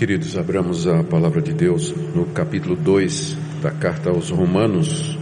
Queridos, 0.00 0.34
abramos 0.38 0.86
a 0.86 1.04
palavra 1.04 1.42
de 1.42 1.52
Deus 1.52 1.94
no 2.14 2.24
capítulo 2.24 2.74
2 2.74 3.36
da 3.60 3.70
carta 3.70 4.08
aos 4.08 4.30
Romanos 4.30 5.18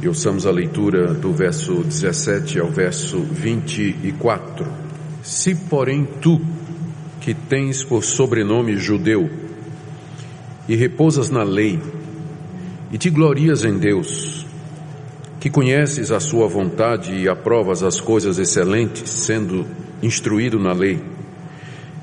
e 0.00 0.06
ouçamos 0.06 0.46
a 0.46 0.52
leitura 0.52 1.14
do 1.14 1.32
verso 1.32 1.82
17 1.82 2.60
ao 2.60 2.68
verso 2.68 3.18
24. 3.18 4.64
Se, 5.20 5.52
porém, 5.52 6.06
tu, 6.20 6.40
que 7.20 7.34
tens 7.34 7.82
por 7.82 8.04
sobrenome 8.04 8.76
judeu, 8.76 9.28
e 10.68 10.76
repousas 10.76 11.28
na 11.28 11.42
lei, 11.42 11.80
e 12.92 12.98
te 12.98 13.10
glorias 13.10 13.64
em 13.64 13.78
Deus, 13.78 14.46
que 15.40 15.50
conheces 15.50 16.12
a 16.12 16.20
sua 16.20 16.46
vontade 16.46 17.12
e 17.12 17.28
aprovas 17.28 17.82
as 17.82 18.00
coisas 18.00 18.38
excelentes, 18.38 19.10
sendo 19.10 19.66
instruído 20.00 20.60
na 20.60 20.72
lei, 20.72 21.17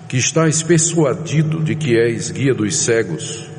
que 0.07 0.17
estás 0.17 0.61
persuadido 0.61 1.63
de 1.63 1.75
que 1.75 1.97
és 1.97 2.29
guia 2.29 2.53
dos 2.53 2.77
cegos, 2.77 3.49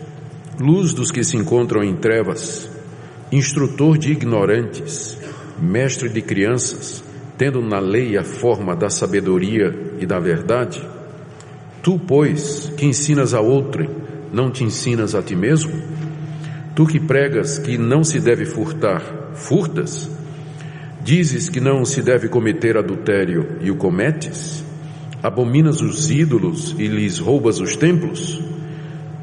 luz 0.60 0.92
dos 0.92 1.10
que 1.10 1.24
se 1.24 1.36
encontram 1.36 1.82
em 1.82 1.96
trevas, 1.96 2.70
instrutor 3.32 3.98
de 3.98 4.12
ignorantes, 4.12 5.18
mestre 5.58 6.08
de 6.08 6.22
crianças, 6.22 7.02
tendo 7.36 7.60
na 7.60 7.80
lei 7.80 8.16
a 8.16 8.22
forma 8.22 8.76
da 8.76 8.88
sabedoria 8.88 9.74
e 9.98 10.06
da 10.06 10.20
verdade? 10.20 10.80
Tu, 11.82 11.98
pois, 11.98 12.72
que 12.76 12.86
ensinas 12.86 13.34
a 13.34 13.40
outrem, 13.40 13.90
não 14.32 14.50
te 14.50 14.62
ensinas 14.62 15.14
a 15.14 15.22
ti 15.22 15.34
mesmo? 15.34 15.72
Tu 16.76 16.86
que 16.86 17.00
pregas 17.00 17.58
que 17.58 17.76
não 17.76 18.04
se 18.04 18.20
deve 18.20 18.44
furtar, 18.44 19.02
furtas? 19.34 20.08
Dizes 21.02 21.48
que 21.48 21.60
não 21.60 21.84
se 21.84 22.02
deve 22.02 22.28
cometer 22.28 22.76
adultério 22.76 23.58
e 23.60 23.70
o 23.70 23.76
cometes? 23.76 24.65
Abominas 25.22 25.80
os 25.80 26.10
ídolos 26.10 26.74
e 26.78 26.86
lhes 26.86 27.18
roubas 27.18 27.60
os 27.60 27.76
templos? 27.76 28.40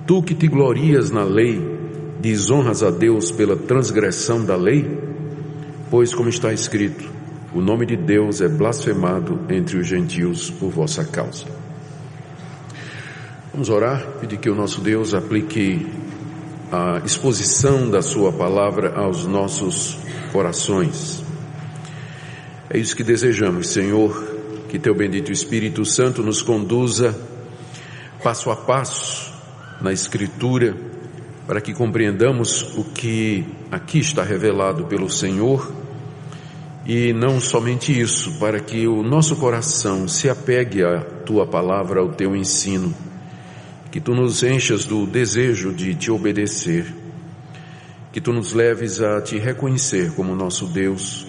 Tu 0.06 0.22
que 0.24 0.36
te 0.36 0.48
glorias 0.48 1.10
na 1.10 1.24
lei, 1.24 1.62
desonras 2.20 2.84
a 2.84 2.92
Deus 2.92 3.31
pela 3.31 3.56
transgressão 3.56 4.44
da 4.44 4.56
lei? 4.56 5.00
Pois, 5.90 6.14
como 6.14 6.30
está 6.30 6.52
escrito, 6.52 7.09
o 7.54 7.62
nome 7.62 7.86
de 7.86 7.95
Deus 7.95 8.42
é 8.42 8.50
blasfemado 8.50 9.42
entre 9.50 9.78
os 9.78 9.88
gentios 9.88 10.50
por 10.50 10.72
vossa 10.72 11.06
causa. 11.06 11.45
Vamos 13.54 13.70
orar, 13.70 14.04
pedir 14.20 14.38
que 14.38 14.50
o 14.50 14.56
nosso 14.56 14.82
Deus 14.82 15.14
aplique 15.14 15.86
a 16.72 17.02
exposição 17.06 17.88
da 17.88 18.02
Sua 18.02 18.34
palavra 18.34 18.95
aos 18.95 19.28
nossos 19.28 20.00
corações. 20.32 21.23
É 22.67 22.80
isso 22.80 22.95
que 22.95 23.04
desejamos, 23.04 23.67
Senhor, 23.67 24.33
que 24.74 24.80
Teu 24.80 24.96
bendito 24.96 25.32
Espírito 25.32 25.86
Santo 25.86 26.24
nos 26.24 26.42
conduza 26.42 27.16
passo 28.24 28.50
a 28.50 28.56
passo 28.56 29.32
na 29.80 29.94
Escritura, 29.94 30.76
para 31.46 31.62
que 31.62 31.76
compreendamos 31.76 32.76
o 32.76 32.84
que 32.84 33.46
aqui 33.70 34.00
está 34.00 34.24
revelado 34.24 34.86
pelo 34.86 35.12
Senhor. 35.12 35.72
E 36.88 37.14
não 37.14 37.40
somente 37.40 38.02
isso, 38.02 38.40
para 38.40 38.60
que 38.60 38.88
o 38.88 39.04
nosso 39.04 39.36
coração 39.36 40.08
se 40.08 40.28
apegue 40.28 40.84
à 40.84 41.02
Tua 41.24 41.46
palavra, 41.46 42.00
ao 42.00 42.10
Teu 42.10 42.36
ensino. 42.36 42.92
Que 43.92 44.02
tu 44.02 44.16
nos 44.16 44.42
enchas 44.42 44.86
do 44.86 45.06
desejo 45.06 45.72
de 45.72 45.94
te 45.94 46.10
obedecer, 46.10 46.92
que 48.12 48.20
tu 48.20 48.34
nos 48.34 48.54
leves 48.54 49.04
a 49.04 49.22
te 49.22 49.38
reconhecer 49.38 50.16
como 50.16 50.34
nosso 50.34 50.66
Deus 50.66 51.28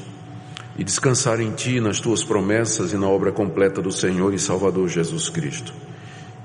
e 0.77 0.85
descansar 0.85 1.41
em 1.41 1.53
ti, 1.53 1.81
nas 1.81 2.01
tuas 2.01 2.25
promessas 2.25 2.93
e 2.93 2.97
na 2.97 3.09
obra 3.09 3.31
completa 3.31 3.81
do 3.81 3.93
Senhor 3.93 4.35
e 4.35 4.39
Salvador 4.39 4.89
Jesus 4.89 5.29
Cristo. 5.29 5.73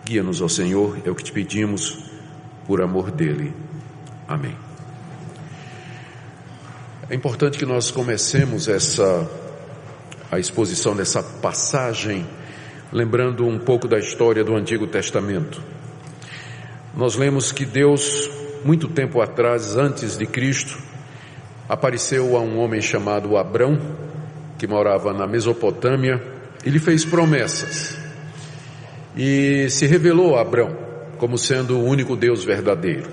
Guia-nos 0.05 0.41
ao 0.41 0.49
Senhor, 0.49 0.97
é 1.03 1.09
o 1.09 1.16
que 1.16 1.23
te 1.23 1.31
pedimos, 1.31 1.99
por 2.66 2.81
amor 2.81 3.11
dele. 3.11 3.53
Amém. 4.27 4.55
É 7.09 7.16
importante 7.16 7.58
que 7.58 7.66
nós 7.66 7.89
comecemos 7.89 8.67
essa 8.67 9.27
a 10.32 10.37
exposição 10.37 10.95
dessa 10.95 11.23
passagem 11.23 12.23
lembrando 12.92 13.45
um 13.45 13.59
pouco 13.59 13.87
da 13.87 13.99
história 13.99 14.43
do 14.43 14.55
Antigo 14.55 14.87
Testamento. 14.87 15.61
Nós 16.95 17.15
lemos 17.15 17.52
que 17.52 17.65
Deus, 17.65 18.30
muito 18.64 18.87
tempo 18.87 19.21
atrás, 19.21 19.76
antes 19.76 20.17
de 20.17 20.26
Cristo, 20.26 20.77
apareceu 21.67 22.36
a 22.36 22.42
um 22.42 22.58
homem 22.59 22.82
chamado 22.82 23.37
Abrão, 23.37 23.80
que 24.59 24.67
morava 24.67 25.11
na 25.14 25.25
Mesopotâmia, 25.25 26.21
e 26.64 26.70
lhe 26.70 26.77
fez 26.77 27.03
promessas. 27.03 27.97
E 29.17 29.67
se 29.70 29.87
revelou 29.87 30.36
a 30.36 30.42
Abrão 30.42 30.89
como 31.17 31.37
sendo 31.37 31.77
o 31.77 31.83
único 31.83 32.15
Deus 32.15 32.43
verdadeiro. 32.43 33.09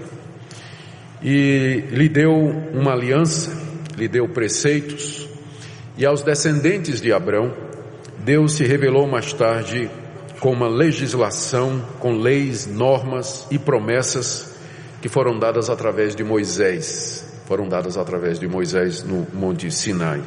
E 1.22 1.84
lhe 1.90 2.08
deu 2.08 2.30
uma 2.30 2.92
aliança, 2.92 3.50
lhe 3.96 4.06
deu 4.06 4.28
preceitos, 4.28 5.28
e 5.96 6.06
aos 6.06 6.22
descendentes 6.22 7.00
de 7.00 7.12
Abrão, 7.12 7.52
Deus 8.18 8.52
se 8.52 8.64
revelou 8.64 9.06
mais 9.06 9.32
tarde 9.32 9.90
com 10.40 10.52
uma 10.52 10.68
legislação, 10.68 11.82
com 11.98 12.18
leis, 12.18 12.66
normas 12.66 13.46
e 13.50 13.58
promessas 13.58 14.54
que 15.00 15.08
foram 15.08 15.38
dadas 15.38 15.70
através 15.70 16.14
de 16.14 16.22
Moisés, 16.22 17.26
foram 17.46 17.68
dadas 17.68 17.96
através 17.96 18.38
de 18.38 18.46
Moisés 18.46 19.02
no 19.02 19.26
Monte 19.32 19.70
Sinai. 19.70 20.22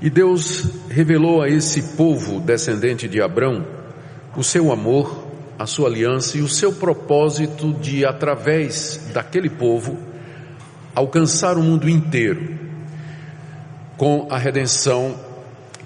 E 0.00 0.10
Deus 0.10 0.66
revelou 0.88 1.42
a 1.42 1.48
esse 1.48 1.96
povo 1.96 2.40
descendente 2.40 3.08
de 3.08 3.22
Abrão 3.22 3.64
o 4.36 4.42
seu 4.42 4.72
amor, 4.72 5.24
a 5.58 5.66
sua 5.66 5.88
aliança 5.88 6.36
e 6.36 6.42
o 6.42 6.48
seu 6.48 6.72
propósito 6.72 7.72
de, 7.72 8.04
através 8.04 9.10
daquele 9.12 9.48
povo, 9.48 9.96
alcançar 10.94 11.56
o 11.56 11.62
mundo 11.62 11.88
inteiro 11.88 12.58
com 13.96 14.26
a 14.30 14.36
redenção 14.36 15.14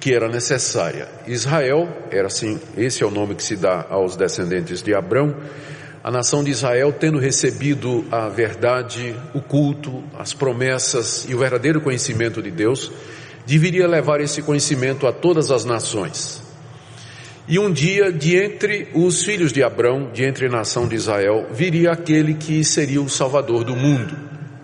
que 0.01 0.15
era 0.15 0.29
necessária. 0.29 1.09
Israel, 1.27 1.89
era 2.11 2.29
assim, 2.29 2.59
esse 2.77 3.03
é 3.03 3.07
o 3.07 3.11
nome 3.11 3.35
que 3.35 3.43
se 3.43 3.57
dá 3.57 3.87
aos 3.91 4.17
descendentes 4.17 4.83
de 4.83 4.95
Abrão, 4.95 5.35
a 6.03 6.11
nação 6.11 6.43
de 6.43 6.51
Israel, 6.51 6.93
tendo 6.93 7.19
recebido 7.19 8.07
a 8.11 8.29
verdade, 8.29 9.15
o 9.35 9.43
culto, 9.43 10.03
as 10.19 10.33
promessas 10.33 11.27
e 11.29 11.35
o 11.35 11.39
verdadeiro 11.39 11.81
conhecimento 11.81 12.41
de 12.41 12.51
Deus, 12.51 12.91
deveria 13.49 13.89
levar 13.89 14.21
esse 14.21 14.43
conhecimento 14.43 15.07
a 15.07 15.13
todas 15.13 15.51
as 15.51 15.65
nações. 15.65 16.43
E 17.49 17.59
um 17.59 17.73
dia, 17.73 18.13
de 18.13 18.37
entre 18.37 18.89
os 18.93 19.25
filhos 19.25 19.55
de 19.55 19.63
Abrão, 19.63 20.11
de 20.13 20.23
entre 20.23 20.49
a 20.49 20.51
nação 20.51 20.87
de 20.87 20.95
Israel, 20.95 21.47
viria 21.51 21.93
aquele 21.93 22.35
que 22.35 22.63
seria 22.63 23.01
o 23.01 23.09
Salvador 23.09 23.65
do 23.65 23.75
mundo, 23.75 24.15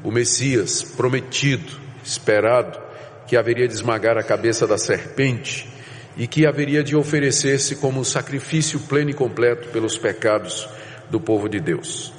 o 0.02 0.10
Messias 0.10 0.82
prometido, 0.82 1.72
esperado, 2.04 2.78
que 3.26 3.38
haveria 3.38 3.66
de 3.66 3.72
esmagar 3.72 4.18
a 4.18 4.22
cabeça 4.22 4.66
da 4.66 4.76
serpente 4.76 5.66
e 6.14 6.26
que 6.26 6.46
haveria 6.46 6.84
de 6.84 6.94
oferecer-se 6.94 7.76
como 7.76 8.04
sacrifício 8.04 8.78
pleno 8.80 9.08
e 9.08 9.14
completo 9.14 9.70
pelos 9.70 9.96
pecados 9.96 10.68
do 11.10 11.18
povo 11.18 11.48
de 11.48 11.58
Deus. 11.58 12.12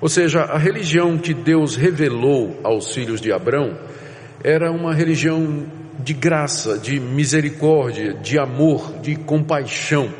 Ou 0.00 0.08
seja, 0.08 0.42
a 0.42 0.58
religião 0.58 1.16
que 1.16 1.32
Deus 1.32 1.76
revelou 1.76 2.58
aos 2.64 2.92
filhos 2.92 3.20
de 3.20 3.30
Abrão 3.30 3.78
era 4.42 4.72
uma 4.72 4.94
religião 4.94 5.66
de 5.98 6.14
graça, 6.14 6.78
de 6.78 6.98
misericórdia, 6.98 8.14
de 8.14 8.38
amor, 8.38 8.98
de 9.00 9.14
compaixão. 9.16 10.12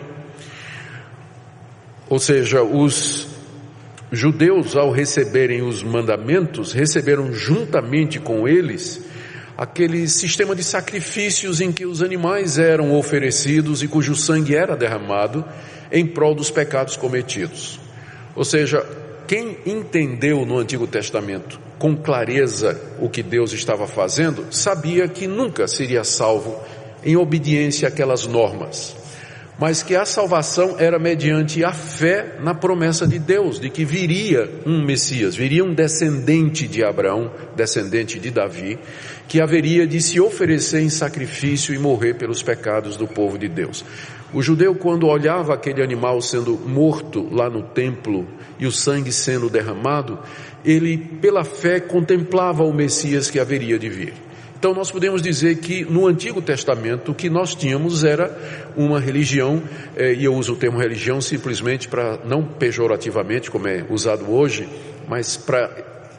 Ou 2.08 2.18
seja, 2.18 2.62
os 2.62 3.28
judeus, 4.12 4.76
ao 4.76 4.90
receberem 4.90 5.62
os 5.62 5.82
mandamentos, 5.82 6.72
receberam 6.72 7.32
juntamente 7.32 8.18
com 8.18 8.46
eles 8.46 9.02
aquele 9.56 10.08
sistema 10.08 10.54
de 10.54 10.64
sacrifícios 10.64 11.60
em 11.60 11.70
que 11.70 11.86
os 11.86 12.02
animais 12.02 12.58
eram 12.58 12.96
oferecidos 12.96 13.82
e 13.82 13.88
cujo 13.88 14.14
sangue 14.14 14.54
era 14.54 14.76
derramado 14.76 15.44
em 15.92 16.06
prol 16.06 16.34
dos 16.34 16.50
pecados 16.50 16.96
cometidos. 16.96 17.80
Ou 18.34 18.44
seja, 18.44 18.84
quem 19.26 19.58
entendeu 19.64 20.44
no 20.44 20.58
Antigo 20.58 20.86
Testamento 20.86 21.69
com 21.80 21.96
clareza 21.96 22.78
o 23.00 23.08
que 23.08 23.22
Deus 23.22 23.52
estava 23.52 23.86
fazendo, 23.88 24.52
sabia 24.52 25.08
que 25.08 25.26
nunca 25.26 25.66
seria 25.66 26.04
salvo 26.04 26.62
em 27.02 27.16
obediência 27.16 27.88
àquelas 27.88 28.26
normas 28.26 29.00
mas 29.60 29.82
que 29.82 29.94
a 29.94 30.06
salvação 30.06 30.76
era 30.78 30.98
mediante 30.98 31.62
a 31.62 31.70
fé 31.70 32.38
na 32.40 32.54
promessa 32.54 33.06
de 33.06 33.18
Deus, 33.18 33.60
de 33.60 33.68
que 33.68 33.84
viria 33.84 34.48
um 34.64 34.82
Messias, 34.82 35.36
viria 35.36 35.62
um 35.62 35.74
descendente 35.74 36.66
de 36.66 36.82
Abraão, 36.82 37.30
descendente 37.54 38.18
de 38.18 38.30
Davi, 38.30 38.78
que 39.28 39.38
haveria 39.38 39.86
de 39.86 40.00
se 40.00 40.18
oferecer 40.18 40.80
em 40.80 40.88
sacrifício 40.88 41.74
e 41.74 41.78
morrer 41.78 42.14
pelos 42.14 42.42
pecados 42.42 42.96
do 42.96 43.06
povo 43.06 43.36
de 43.36 43.48
Deus. 43.48 43.84
O 44.32 44.42
judeu, 44.42 44.74
quando 44.74 45.06
olhava 45.06 45.54
aquele 45.54 45.82
animal 45.82 46.20
sendo 46.20 46.52
morto 46.56 47.28
lá 47.32 47.50
no 47.50 47.62
templo 47.62 48.26
e 48.58 48.66
o 48.66 48.70
sangue 48.70 49.10
sendo 49.10 49.50
derramado, 49.50 50.18
ele, 50.64 50.96
pela 50.96 51.42
fé, 51.42 51.80
contemplava 51.80 52.62
o 52.62 52.72
Messias 52.72 53.28
que 53.28 53.40
haveria 53.40 53.78
de 53.78 53.88
vir. 53.88 54.14
Então 54.56 54.74
nós 54.74 54.90
podemos 54.90 55.22
dizer 55.22 55.56
que 55.56 55.86
no 55.86 56.06
Antigo 56.06 56.42
Testamento 56.42 57.12
o 57.12 57.14
que 57.14 57.30
nós 57.30 57.54
tínhamos 57.54 58.04
era 58.04 58.30
uma 58.76 59.00
religião, 59.00 59.62
eh, 59.96 60.12
e 60.12 60.24
eu 60.26 60.34
uso 60.34 60.52
o 60.52 60.56
termo 60.56 60.78
religião 60.78 61.18
simplesmente 61.18 61.88
para, 61.88 62.20
não 62.26 62.44
pejorativamente 62.44 63.50
como 63.50 63.66
é 63.66 63.86
usado 63.88 64.30
hoje, 64.30 64.68
mas 65.08 65.34
para 65.36 65.70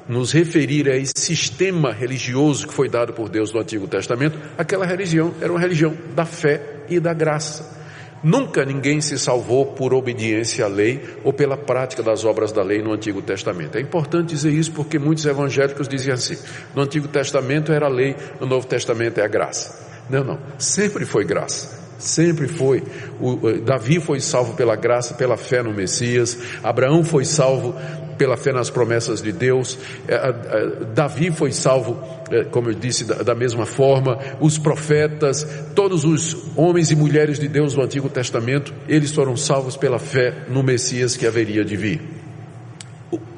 nos 0.10 0.32
referir 0.32 0.90
a 0.90 0.98
esse 0.98 1.14
sistema 1.16 1.94
religioso 1.94 2.68
que 2.68 2.74
foi 2.74 2.90
dado 2.90 3.14
por 3.14 3.30
Deus 3.30 3.54
no 3.54 3.60
Antigo 3.60 3.88
Testamento, 3.88 4.38
aquela 4.58 4.88
religião 4.88 5.34
era 5.40 5.52
uma 5.52 5.60
religião 5.62 5.96
da 6.16 6.26
fé 6.26 6.62
e 6.90 7.00
da 7.00 7.14
graça. 7.14 7.81
Nunca 8.24 8.64
ninguém 8.64 9.02
se 9.02 9.18
salvou 9.18 9.66
por 9.66 9.94
obediência 9.94 10.66
à 10.66 10.68
lei 10.68 11.02
ou 11.24 11.34
pela 11.34 11.58
prática 11.58 12.04
das 12.04 12.24
obras 12.24 12.52
da 12.52 12.62
lei 12.62 12.82
no 12.82 12.94
Antigo 12.94 13.22
Testamento. 13.22 13.78
É 13.78 13.82
importante 13.82 14.30
dizer 14.30 14.52
isso 14.52 14.72
porque 14.72 15.00
muitos 15.00 15.26
evangélicos 15.26 15.88
diziam 15.88 16.14
assim: 16.14 16.38
no 16.76 16.84
Antigo 16.84 17.08
Testamento 17.08 17.72
era 17.72 17.88
a 17.88 17.90
lei, 17.90 18.16
no 18.40 18.46
Novo 18.46 18.68
Testamento 18.68 19.20
é 19.20 19.24
a 19.24 19.28
graça. 19.28 19.90
Não, 20.10 20.24
não, 20.24 20.40
sempre 20.58 21.06
foi 21.06 21.26
graça. 21.26 21.82
Sempre 22.02 22.48
foi. 22.48 22.84
O, 23.20 23.60
Davi 23.62 24.00
foi 24.00 24.20
salvo 24.20 24.56
pela 24.56 24.76
graça, 24.76 25.14
pela 25.14 25.38
fé 25.38 25.62
no 25.62 25.72
Messias. 25.72 26.36
Abraão 26.64 27.04
foi 27.04 27.24
salvo 27.24 27.76
pela 28.18 28.38
fé 28.38 28.52
nas 28.52 28.70
promessas 28.70 29.22
de 29.22 29.32
Deus. 29.32 29.78
É, 30.08 30.86
Davi 30.94 31.32
foi 31.32 31.52
salvo, 31.52 31.98
é, 32.30 32.44
como 32.46 32.70
eu 32.70 32.74
disse, 32.74 33.04
da 33.04 33.36
mesma 33.36 33.66
forma. 33.66 34.18
Os 34.40 34.58
profetas, 34.58 35.48
todos 35.76 36.04
os 36.04 36.38
homens 36.56 36.92
e 36.92 36.96
mulheres 36.96 37.40
de 37.40 37.48
Deus 37.48 37.74
do 37.74 37.82
Antigo 37.82 38.10
Testamento, 38.10 38.74
eles 38.88 39.12
foram 39.12 39.36
salvos 39.36 39.76
pela 39.78 40.00
fé 40.00 40.46
no 40.50 40.64
Messias 40.64 41.16
que 41.16 41.26
haveria 41.26 41.64
de 41.64 41.76
vir. 41.76 42.02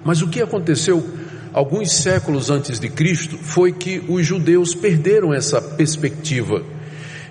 Mas 0.03 0.21
o 0.21 0.27
que 0.27 0.41
aconteceu 0.41 1.03
alguns 1.53 1.91
séculos 1.91 2.49
antes 2.49 2.79
de 2.79 2.89
Cristo 2.89 3.37
foi 3.37 3.71
que 3.71 4.03
os 4.07 4.25
judeus 4.25 4.75
perderam 4.75 5.33
essa 5.33 5.61
perspectiva 5.61 6.72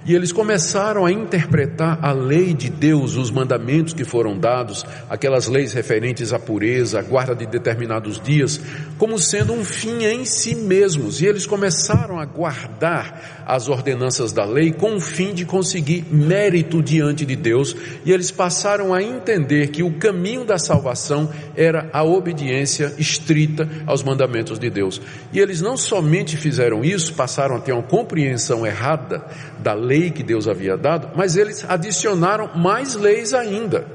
e 0.05 0.15
eles 0.15 0.33
começaram 0.33 1.07
a 1.07 1.13
interpretar 1.13 1.99
a 2.03 2.13
lei 2.13 2.53
de 2.55 2.69
Deus, 2.69 3.17
os 3.17 3.31
mandamentos 3.31 3.95
que 3.95 4.05
foram 4.05 4.37
dados, 4.37 4.85
aquelas 5.09 5.47
leis 5.47 5.73
referentes 5.73 6.33
à 6.33 6.39
pureza, 6.39 6.99
à 6.99 7.03
guarda 7.03 7.35
de 7.35 7.47
determinados 7.47 8.21
dias, 8.21 8.61
como 8.99 9.19
sendo 9.19 9.53
um 9.53 9.65
fim 9.65 10.05
em 10.05 10.25
si 10.25 10.55
mesmos. 10.55 11.21
E 11.21 11.27
eles 11.27 11.47
começaram 11.47 12.19
a 12.19 12.25
guardar 12.25 13.45
as 13.47 13.69
ordenanças 13.69 14.33
da 14.33 14.45
lei 14.45 14.73
com 14.73 14.97
o 14.97 15.01
fim 15.01 15.33
de 15.35 15.45
conseguir 15.45 16.05
mérito 16.11 16.83
diante 16.83 17.25
de 17.25 17.37
Deus. 17.37 17.77
E 18.05 18.13
eles 18.13 18.31
passaram 18.31 18.93
a 18.93 19.03
entender 19.03 19.69
que 19.69 19.83
o 19.83 19.93
caminho 19.99 20.45
da 20.45 20.59
salvação 20.59 21.31
era 21.57 21.89
a 21.93 22.03
obediência 22.03 22.93
estrita 22.99 23.69
aos 23.87 24.03
mandamentos 24.03 24.59
de 24.59 24.69
Deus. 24.69 25.01
E 25.33 25.39
eles 25.39 25.61
não 25.61 25.77
somente 25.77 26.37
fizeram 26.37 26.85
isso, 26.85 27.15
passaram 27.15 27.57
a 27.57 27.61
ter 27.61 27.73
uma 27.73 27.83
compreensão 27.83 28.67
errada 28.67 29.25
da 29.63 29.75
lei 29.75 30.11
que 30.11 30.23
Deus 30.23 30.49
havia 30.49 30.77
dado, 30.77 31.11
mas 31.15 31.37
eles 31.37 31.65
adicionaram 31.69 32.51
mais 32.57 32.95
leis 32.95 33.33
ainda. 33.33 33.87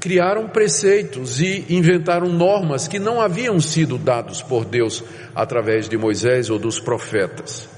Criaram 0.00 0.48
preceitos 0.48 1.40
e 1.40 1.64
inventaram 1.70 2.28
normas 2.28 2.86
que 2.86 2.98
não 2.98 3.20
haviam 3.20 3.58
sido 3.58 3.98
dados 3.98 4.42
por 4.42 4.64
Deus 4.64 5.02
através 5.34 5.88
de 5.88 5.96
Moisés 5.96 6.50
ou 6.50 6.58
dos 6.58 6.78
profetas. 6.78 7.68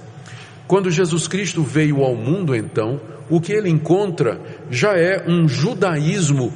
Quando 0.66 0.90
Jesus 0.90 1.26
Cristo 1.26 1.62
veio 1.62 2.02
ao 2.02 2.14
mundo, 2.14 2.54
então, 2.54 3.00
o 3.28 3.40
que 3.40 3.52
ele 3.52 3.68
encontra 3.68 4.40
já 4.70 4.92
é 4.96 5.24
um 5.26 5.48
judaísmo 5.48 6.52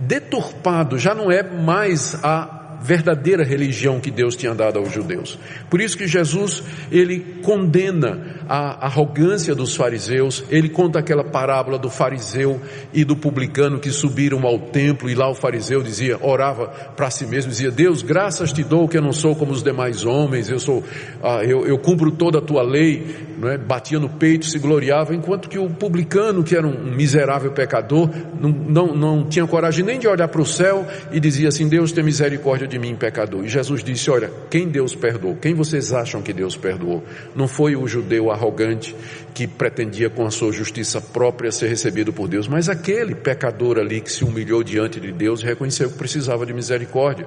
deturpado, 0.00 0.98
já 0.98 1.14
não 1.14 1.30
é 1.30 1.42
mais 1.42 2.14
a 2.22 2.57
verdadeira 2.80 3.44
religião 3.44 4.00
que 4.00 4.10
Deus 4.10 4.36
tinha 4.36 4.54
dado 4.54 4.78
aos 4.78 4.92
judeus. 4.92 5.38
Por 5.68 5.80
isso 5.80 5.96
que 5.96 6.06
Jesus, 6.06 6.62
ele 6.90 7.20
condena 7.42 8.38
a 8.48 8.86
arrogância 8.86 9.54
dos 9.54 9.76
fariseus, 9.76 10.44
ele 10.50 10.68
conta 10.68 10.98
aquela 10.98 11.24
parábola 11.24 11.78
do 11.78 11.90
fariseu 11.90 12.60
e 12.92 13.04
do 13.04 13.16
publicano 13.16 13.78
que 13.78 13.90
subiram 13.90 14.46
ao 14.46 14.58
templo 14.58 15.10
e 15.10 15.14
lá 15.14 15.28
o 15.28 15.34
fariseu 15.34 15.82
dizia, 15.82 16.18
orava 16.20 16.68
para 16.96 17.10
si 17.10 17.26
mesmo, 17.26 17.50
dizia, 17.50 17.70
Deus, 17.70 18.02
graças 18.02 18.52
te 18.52 18.62
dou 18.62 18.88
que 18.88 18.96
eu 18.96 19.02
não 19.02 19.12
sou 19.12 19.36
como 19.36 19.52
os 19.52 19.62
demais 19.62 20.04
homens, 20.04 20.48
eu 20.48 20.58
sou, 20.58 20.82
ah, 21.22 21.42
eu, 21.44 21.66
eu 21.66 21.78
cumpro 21.78 22.10
toda 22.10 22.38
a 22.38 22.42
tua 22.42 22.62
lei, 22.62 23.04
não 23.38 23.48
é? 23.48 23.56
batia 23.56 23.98
no 23.98 24.08
peito, 24.08 24.46
se 24.46 24.58
gloriava, 24.58 25.14
enquanto 25.14 25.48
que 25.48 25.58
o 25.58 25.68
publicano, 25.70 26.42
que 26.42 26.56
era 26.56 26.66
um 26.66 26.90
miserável 26.94 27.52
pecador, 27.52 28.10
não, 28.40 28.50
não, 28.50 28.94
não 28.94 29.28
tinha 29.28 29.46
coragem 29.46 29.84
nem 29.84 29.98
de 29.98 30.08
olhar 30.08 30.28
para 30.28 30.40
o 30.40 30.46
céu 30.46 30.86
e 31.12 31.20
dizia 31.20 31.48
assim, 31.48 31.68
Deus 31.68 31.92
tem 31.92 32.04
misericórdia 32.04 32.66
de 32.66 32.78
mim, 32.78 32.94
pecador. 32.96 33.44
E 33.44 33.48
Jesus 33.48 33.82
disse, 33.84 34.10
olha, 34.10 34.30
quem 34.50 34.68
Deus 34.68 34.94
perdoou? 34.94 35.36
Quem 35.36 35.54
vocês 35.54 35.92
acham 35.92 36.20
que 36.20 36.32
Deus 36.32 36.56
perdoou? 36.56 37.04
Não 37.34 37.46
foi 37.46 37.76
o 37.76 37.86
judeu 37.86 38.30
arrogante 38.30 38.94
que 39.32 39.46
pretendia 39.46 40.10
com 40.10 40.26
a 40.26 40.30
sua 40.30 40.52
justiça 40.52 41.00
própria 41.00 41.52
ser 41.52 41.68
recebido 41.68 42.12
por 42.12 42.26
Deus, 42.26 42.48
mas 42.48 42.68
aquele 42.68 43.14
pecador 43.14 43.78
ali 43.78 44.00
que 44.00 44.10
se 44.10 44.24
humilhou 44.24 44.64
diante 44.64 44.98
de 44.98 45.12
Deus 45.12 45.40
e 45.40 45.44
reconheceu 45.44 45.88
que 45.90 45.96
precisava 45.96 46.44
de 46.44 46.52
misericórdia. 46.52 47.26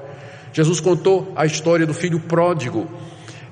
Jesus 0.53 0.81
contou 0.81 1.31
a 1.35 1.45
história 1.45 1.85
do 1.85 1.93
filho 1.93 2.19
pródigo. 2.19 2.87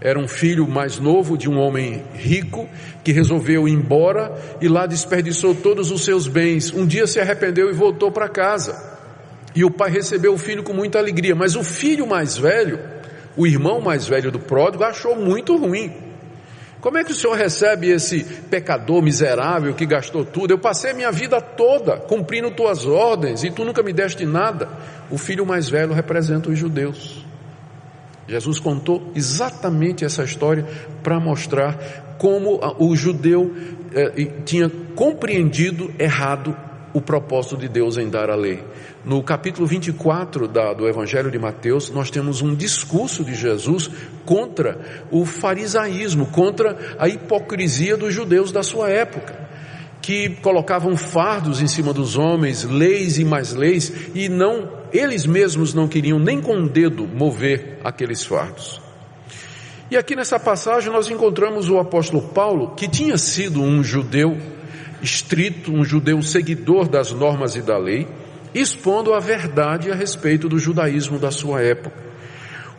Era 0.02 0.18
um 0.18 0.28
filho 0.28 0.66
mais 0.66 0.98
novo 0.98 1.38
de 1.38 1.50
um 1.50 1.60
homem 1.60 2.04
rico 2.14 2.70
que 3.04 3.12
resolveu 3.12 3.68
ir 3.68 3.74
embora 3.74 4.34
e 4.62 4.68
lá 4.68 4.86
desperdiçou 4.86 5.54
todos 5.54 5.92
os 5.92 6.06
seus 6.06 6.26
bens. 6.26 6.74
Um 6.74 6.86
dia 6.88 7.06
se 7.06 7.20
arrependeu 7.20 7.70
e 7.70 7.74
voltou 7.74 8.10
para 8.10 8.30
casa. 8.30 8.98
E 9.54 9.66
o 9.66 9.72
pai 9.72 9.92
recebeu 9.92 10.34
o 10.34 10.38
filho 10.38 10.64
com 10.64 10.74
muita 10.74 11.00
alegria, 11.00 11.36
mas 11.36 11.56
o 11.56 11.64
filho 11.64 12.08
mais 12.08 12.38
velho, 12.38 12.80
o 13.36 13.46
irmão 13.46 13.82
mais 13.82 14.08
velho 14.08 14.32
do 14.32 14.40
pródigo, 14.40 14.86
achou 14.86 15.18
muito 15.18 15.58
ruim. 15.58 15.92
Como 16.80 16.98
é 16.98 17.04
que 17.04 17.12
o 17.12 17.16
Senhor 17.16 17.36
recebe 17.36 17.90
esse 17.90 18.24
pecador 18.24 19.02
miserável 19.02 19.74
que 19.74 19.86
gastou 19.86 20.24
tudo? 20.24 20.52
Eu 20.52 20.60
passei 20.60 20.94
minha 20.94 21.12
vida 21.12 21.42
toda 21.42 21.98
cumprindo 21.98 22.52
tuas 22.52 22.86
ordens 22.86 23.44
e 23.44 23.52
tu 23.52 23.66
nunca 23.66 23.84
me 23.84 23.92
deste 23.92 24.26
nada. 24.26 24.70
O 25.10 25.18
filho 25.18 25.46
mais 25.46 25.68
velho 25.68 25.92
representa 25.92 26.50
os 26.50 26.58
judeus. 26.58 27.29
Jesus 28.30 28.60
contou 28.60 29.12
exatamente 29.16 30.06
essa 30.06 30.24
história 30.24 30.66
para 31.02 31.20
mostrar 31.20 32.16
como 32.20 32.60
o 32.78 32.96
judeu 32.96 33.56
eh, 33.94 34.32
tinha 34.46 34.70
compreendido 34.96 35.92
errado 35.98 36.56
o 36.94 37.02
propósito 37.02 37.58
de 37.58 37.68
Deus 37.68 37.98
em 37.98 38.10
dar 38.10 38.30
a 38.30 38.36
lei. 38.36 38.64
No 39.06 39.24
capítulo 39.24 39.66
24 39.66 40.48
da, 40.48 40.74
do 40.74 40.88
Evangelho 40.88 41.32
de 41.32 41.40
Mateus, 41.40 41.90
nós 41.90 42.12
temos 42.12 42.42
um 42.42 42.54
discurso 42.54 43.24
de 43.24 43.34
Jesus 43.34 43.90
contra 44.26 44.80
o 45.10 45.26
farisaísmo, 45.26 46.28
contra 46.28 46.78
a 47.00 47.08
hipocrisia 47.08 47.98
dos 47.98 48.14
judeus 48.14 48.52
da 48.52 48.62
sua 48.62 48.90
época, 48.90 49.49
que 50.02 50.30
colocavam 50.42 50.96
fardos 50.96 51.62
em 51.62 51.68
cima 51.68 51.94
dos 51.94 52.18
homens, 52.18 52.64
leis 52.64 53.18
e 53.18 53.26
mais 53.26 53.54
leis, 53.54 53.92
e 54.16 54.30
não, 54.30 54.70
eles 54.94 55.26
mesmos 55.26 55.74
não 55.74 55.88
queriam 55.88 56.20
nem 56.20 56.42
com 56.42 56.54
o 56.54 56.60
um 56.60 56.68
dedo 56.68 57.08
mover 57.08 57.80
aqueles 57.84 58.24
fardos. 58.24 58.82
E 59.92 59.98
aqui 59.98 60.16
nessa 60.16 60.40
passagem 60.40 60.92
nós 60.92 61.10
encontramos 61.10 61.70
o 61.70 61.80
apóstolo 61.80 62.22
Paulo, 62.22 62.76
que 62.76 62.88
tinha 62.88 63.18
sido 63.18 63.62
um 63.62 63.84
judeu 63.84 64.38
estrito, 65.02 65.72
um 65.72 65.84
judeu 65.84 66.22
seguidor 66.22 66.88
das 66.88 67.12
normas 67.12 67.56
e 67.56 67.62
da 67.62 67.78
lei, 67.78 68.08
expondo 68.54 69.14
a 69.14 69.20
verdade 69.20 69.92
a 69.92 69.96
respeito 69.96 70.48
do 70.50 70.60
judaísmo 70.60 71.18
da 71.18 71.32
sua 71.32 71.62
época. 71.62 72.09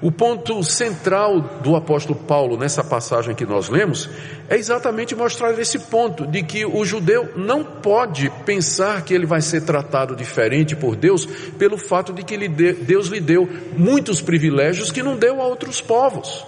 O 0.02 0.10
ponto 0.10 0.62
central 0.62 1.60
do 1.62 1.76
apóstolo 1.76 2.18
Paulo 2.18 2.56
nessa 2.56 2.82
passagem 2.82 3.34
que 3.34 3.44
nós 3.44 3.68
lemos 3.68 4.08
é 4.48 4.56
exatamente 4.56 5.14
mostrar 5.14 5.52
esse 5.58 5.78
ponto 5.78 6.26
de 6.26 6.42
que 6.42 6.64
o 6.64 6.82
judeu 6.86 7.28
não 7.36 7.62
pode 7.62 8.30
pensar 8.46 9.04
que 9.04 9.12
ele 9.12 9.26
vai 9.26 9.42
ser 9.42 9.60
tratado 9.60 10.16
diferente 10.16 10.74
por 10.74 10.96
Deus 10.96 11.26
pelo 11.58 11.76
fato 11.76 12.14
de 12.14 12.22
que 12.22 12.48
Deus 12.48 13.08
lhe 13.08 13.20
deu 13.20 13.46
muitos 13.76 14.22
privilégios 14.22 14.90
que 14.90 15.02
não 15.02 15.18
deu 15.18 15.38
a 15.38 15.46
outros 15.46 15.82
povos. 15.82 16.46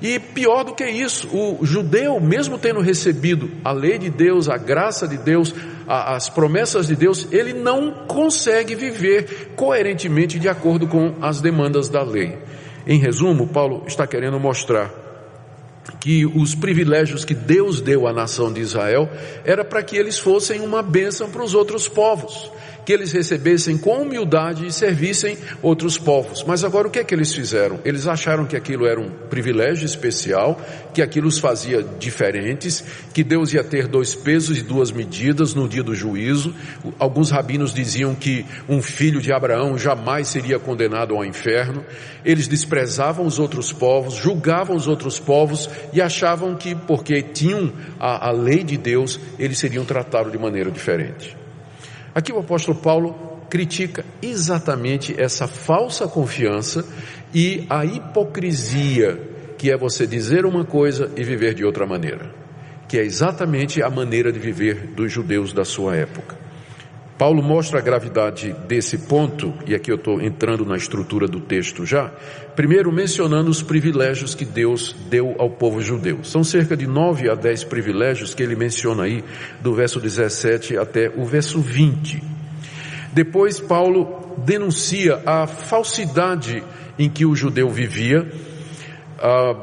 E 0.00 0.18
pior 0.18 0.64
do 0.64 0.74
que 0.74 0.86
isso, 0.86 1.28
o 1.34 1.64
judeu, 1.64 2.18
mesmo 2.18 2.58
tendo 2.58 2.80
recebido 2.80 3.50
a 3.62 3.72
lei 3.72 3.98
de 3.98 4.08
Deus, 4.10 4.48
a 4.48 4.56
graça 4.56 5.06
de 5.06 5.18
Deus, 5.18 5.54
a, 5.86 6.14
as 6.14 6.28
promessas 6.30 6.86
de 6.86 6.96
Deus, 6.96 7.28
ele 7.30 7.52
não 7.52 7.90
consegue 8.06 8.74
viver 8.74 9.52
coerentemente 9.54 10.38
de 10.38 10.48
acordo 10.48 10.86
com 10.86 11.14
as 11.20 11.40
demandas 11.40 11.88
da 11.88 12.02
lei. 12.02 12.38
Em 12.86 12.98
resumo, 12.98 13.48
Paulo 13.48 13.82
está 13.86 14.06
querendo 14.06 14.38
mostrar 14.38 14.90
que 16.00 16.24
os 16.24 16.54
privilégios 16.54 17.24
que 17.24 17.34
Deus 17.34 17.80
deu 17.80 18.06
à 18.06 18.12
nação 18.12 18.52
de 18.52 18.60
Israel 18.60 19.08
era 19.44 19.64
para 19.64 19.82
que 19.82 19.96
eles 19.96 20.18
fossem 20.18 20.60
uma 20.60 20.82
bênção 20.82 21.30
para 21.30 21.42
os 21.42 21.54
outros 21.54 21.88
povos 21.88 22.50
que 22.86 22.92
eles 22.92 23.10
recebessem 23.10 23.76
com 23.76 24.02
humildade 24.02 24.64
e 24.64 24.72
servissem 24.72 25.36
outros 25.60 25.98
povos. 25.98 26.44
Mas 26.44 26.62
agora 26.62 26.86
o 26.86 26.90
que 26.90 27.00
é 27.00 27.04
que 27.04 27.12
eles 27.12 27.34
fizeram? 27.34 27.80
Eles 27.84 28.06
acharam 28.06 28.46
que 28.46 28.54
aquilo 28.54 28.86
era 28.86 29.00
um 29.00 29.10
privilégio 29.28 29.84
especial, 29.84 30.60
que 30.94 31.02
aquilo 31.02 31.26
os 31.26 31.40
fazia 31.40 31.82
diferentes, 31.98 32.84
que 33.12 33.24
Deus 33.24 33.52
ia 33.52 33.64
ter 33.64 33.88
dois 33.88 34.14
pesos 34.14 34.56
e 34.58 34.62
duas 34.62 34.92
medidas 34.92 35.52
no 35.52 35.68
dia 35.68 35.82
do 35.82 35.96
juízo. 35.96 36.54
Alguns 36.96 37.32
rabinos 37.32 37.74
diziam 37.74 38.14
que 38.14 38.46
um 38.68 38.80
filho 38.80 39.20
de 39.20 39.32
Abraão 39.32 39.76
jamais 39.76 40.28
seria 40.28 40.60
condenado 40.60 41.16
ao 41.16 41.24
inferno. 41.24 41.84
Eles 42.24 42.46
desprezavam 42.46 43.26
os 43.26 43.40
outros 43.40 43.72
povos, 43.72 44.14
julgavam 44.14 44.76
os 44.76 44.86
outros 44.86 45.18
povos 45.18 45.68
e 45.92 46.00
achavam 46.00 46.54
que 46.54 46.76
porque 46.76 47.20
tinham 47.20 47.72
a, 47.98 48.28
a 48.28 48.30
lei 48.30 48.62
de 48.62 48.76
Deus, 48.76 49.18
eles 49.40 49.58
seriam 49.58 49.84
tratados 49.84 50.30
de 50.30 50.38
maneira 50.38 50.70
diferente. 50.70 51.45
Aqui 52.16 52.32
o 52.32 52.38
apóstolo 52.38 52.78
Paulo 52.78 53.14
critica 53.50 54.02
exatamente 54.22 55.14
essa 55.20 55.46
falsa 55.46 56.08
confiança 56.08 56.82
e 57.34 57.66
a 57.68 57.84
hipocrisia 57.84 59.20
que 59.58 59.70
é 59.70 59.76
você 59.76 60.06
dizer 60.06 60.46
uma 60.46 60.64
coisa 60.64 61.10
e 61.14 61.22
viver 61.22 61.52
de 61.52 61.62
outra 61.62 61.86
maneira, 61.86 62.34
que 62.88 62.98
é 62.98 63.02
exatamente 63.02 63.82
a 63.82 63.90
maneira 63.90 64.32
de 64.32 64.38
viver 64.38 64.94
dos 64.96 65.12
judeus 65.12 65.52
da 65.52 65.62
sua 65.62 65.94
época. 65.94 66.45
Paulo 67.18 67.42
mostra 67.42 67.78
a 67.78 67.82
gravidade 67.82 68.54
desse 68.68 68.98
ponto, 68.98 69.54
e 69.66 69.74
aqui 69.74 69.90
eu 69.90 69.96
estou 69.96 70.20
entrando 70.20 70.66
na 70.66 70.76
estrutura 70.76 71.26
do 71.26 71.40
texto 71.40 71.86
já, 71.86 72.12
primeiro 72.54 72.92
mencionando 72.92 73.50
os 73.50 73.62
privilégios 73.62 74.34
que 74.34 74.44
Deus 74.44 74.94
deu 75.08 75.34
ao 75.38 75.48
povo 75.48 75.80
judeu. 75.80 76.22
São 76.22 76.44
cerca 76.44 76.76
de 76.76 76.86
nove 76.86 77.30
a 77.30 77.34
dez 77.34 77.64
privilégios 77.64 78.34
que 78.34 78.42
ele 78.42 78.54
menciona 78.54 79.04
aí, 79.04 79.24
do 79.62 79.74
verso 79.74 79.98
17 79.98 80.76
até 80.76 81.10
o 81.16 81.24
verso 81.24 81.58
20. 81.58 82.22
Depois, 83.14 83.58
Paulo 83.58 84.34
denuncia 84.36 85.22
a 85.24 85.46
falsidade 85.46 86.62
em 86.98 87.08
que 87.08 87.24
o 87.24 87.34
judeu 87.34 87.70
vivia, 87.70 88.30
ah, 89.18 89.54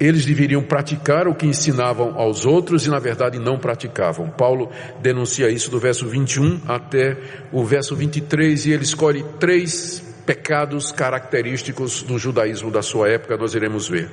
eles 0.00 0.24
deveriam 0.24 0.62
praticar 0.62 1.26
o 1.26 1.34
que 1.34 1.46
ensinavam 1.46 2.14
aos 2.16 2.46
outros 2.46 2.86
e 2.86 2.90
na 2.90 2.98
verdade 2.98 3.38
não 3.38 3.58
praticavam. 3.58 4.28
Paulo 4.28 4.70
denuncia 5.00 5.50
isso 5.50 5.70
do 5.70 5.78
verso 5.78 6.06
21 6.06 6.60
até 6.68 7.16
o 7.50 7.64
verso 7.64 7.96
23 7.96 8.66
e 8.66 8.72
ele 8.72 8.84
escolhe 8.84 9.24
três 9.40 10.02
pecados 10.24 10.92
característicos 10.92 12.02
do 12.02 12.18
judaísmo 12.18 12.70
da 12.70 12.82
sua 12.82 13.08
época, 13.08 13.36
nós 13.36 13.54
iremos 13.54 13.88
ver. 13.88 14.10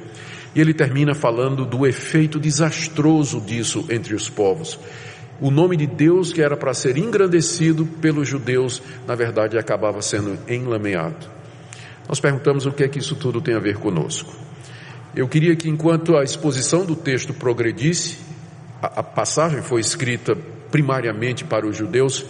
E 0.56 0.62
ele 0.62 0.74
termina 0.74 1.14
falando 1.14 1.66
do 1.66 1.86
efeito 1.86 2.40
desastroso 2.40 3.42
disso 3.42 3.86
entre 3.90 4.16
os 4.16 4.30
povos. 4.30 4.80
O 5.40 5.52
nome 5.52 5.76
de 5.76 5.86
Deus 5.86 6.32
que 6.32 6.42
era 6.42 6.56
para 6.56 6.74
ser 6.74 6.98
engrandecido 6.98 7.86
pelos 7.86 8.28
judeus, 8.28 8.82
na 9.06 9.14
verdade 9.14 9.58
acabava 9.58 10.02
sendo 10.02 10.40
enlameado. 10.48 11.28
Nós 12.08 12.20
perguntamos 12.20 12.66
o 12.66 12.72
que 12.72 12.84
é 12.84 12.88
que 12.88 13.00
isso 13.00 13.16
tudo 13.16 13.42
tem 13.42 13.54
a 13.54 13.60
ver 13.60 13.78
conosco. 13.78 14.45
Eu 15.16 15.30
queria 15.30 15.56
que, 15.56 15.70
enquanto 15.70 16.18
a 16.18 16.24
exposição 16.24 16.86
do 16.86 16.94
texto 16.94 17.34
progredisse, 17.34 18.18
a, 18.82 19.00
a 19.00 19.04
passagem 19.04 19.62
foi 19.62 19.80
escrita 19.80 20.36
primariamente 20.70 21.46
para 21.46 21.66
os 21.66 21.78
judeus, 21.78 22.26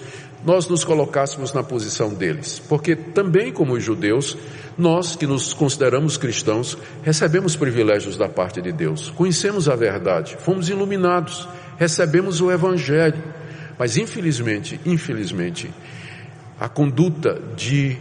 nós 0.45 0.67
nos 0.67 0.83
colocássemos 0.83 1.51
na 1.51 1.63
posição 1.63 2.13
deles, 2.13 2.61
porque 2.69 2.95
também 2.95 3.51
como 3.51 3.73
os 3.73 3.83
judeus, 3.83 4.37
nós 4.77 5.15
que 5.15 5.25
nos 5.25 5.51
consideramos 5.51 6.15
cristãos, 6.15 6.77
recebemos 7.01 7.55
privilégios 7.55 8.15
da 8.15 8.29
parte 8.29 8.61
de 8.61 8.71
Deus, 8.71 9.09
conhecemos 9.09 9.67
a 9.67 9.75
verdade, 9.75 10.37
fomos 10.39 10.69
iluminados, 10.69 11.49
recebemos 11.79 12.39
o 12.39 12.51
evangelho, 12.51 13.23
mas 13.79 13.97
infelizmente, 13.97 14.79
infelizmente, 14.85 15.73
a 16.59 16.69
conduta 16.69 17.41
de 17.55 17.97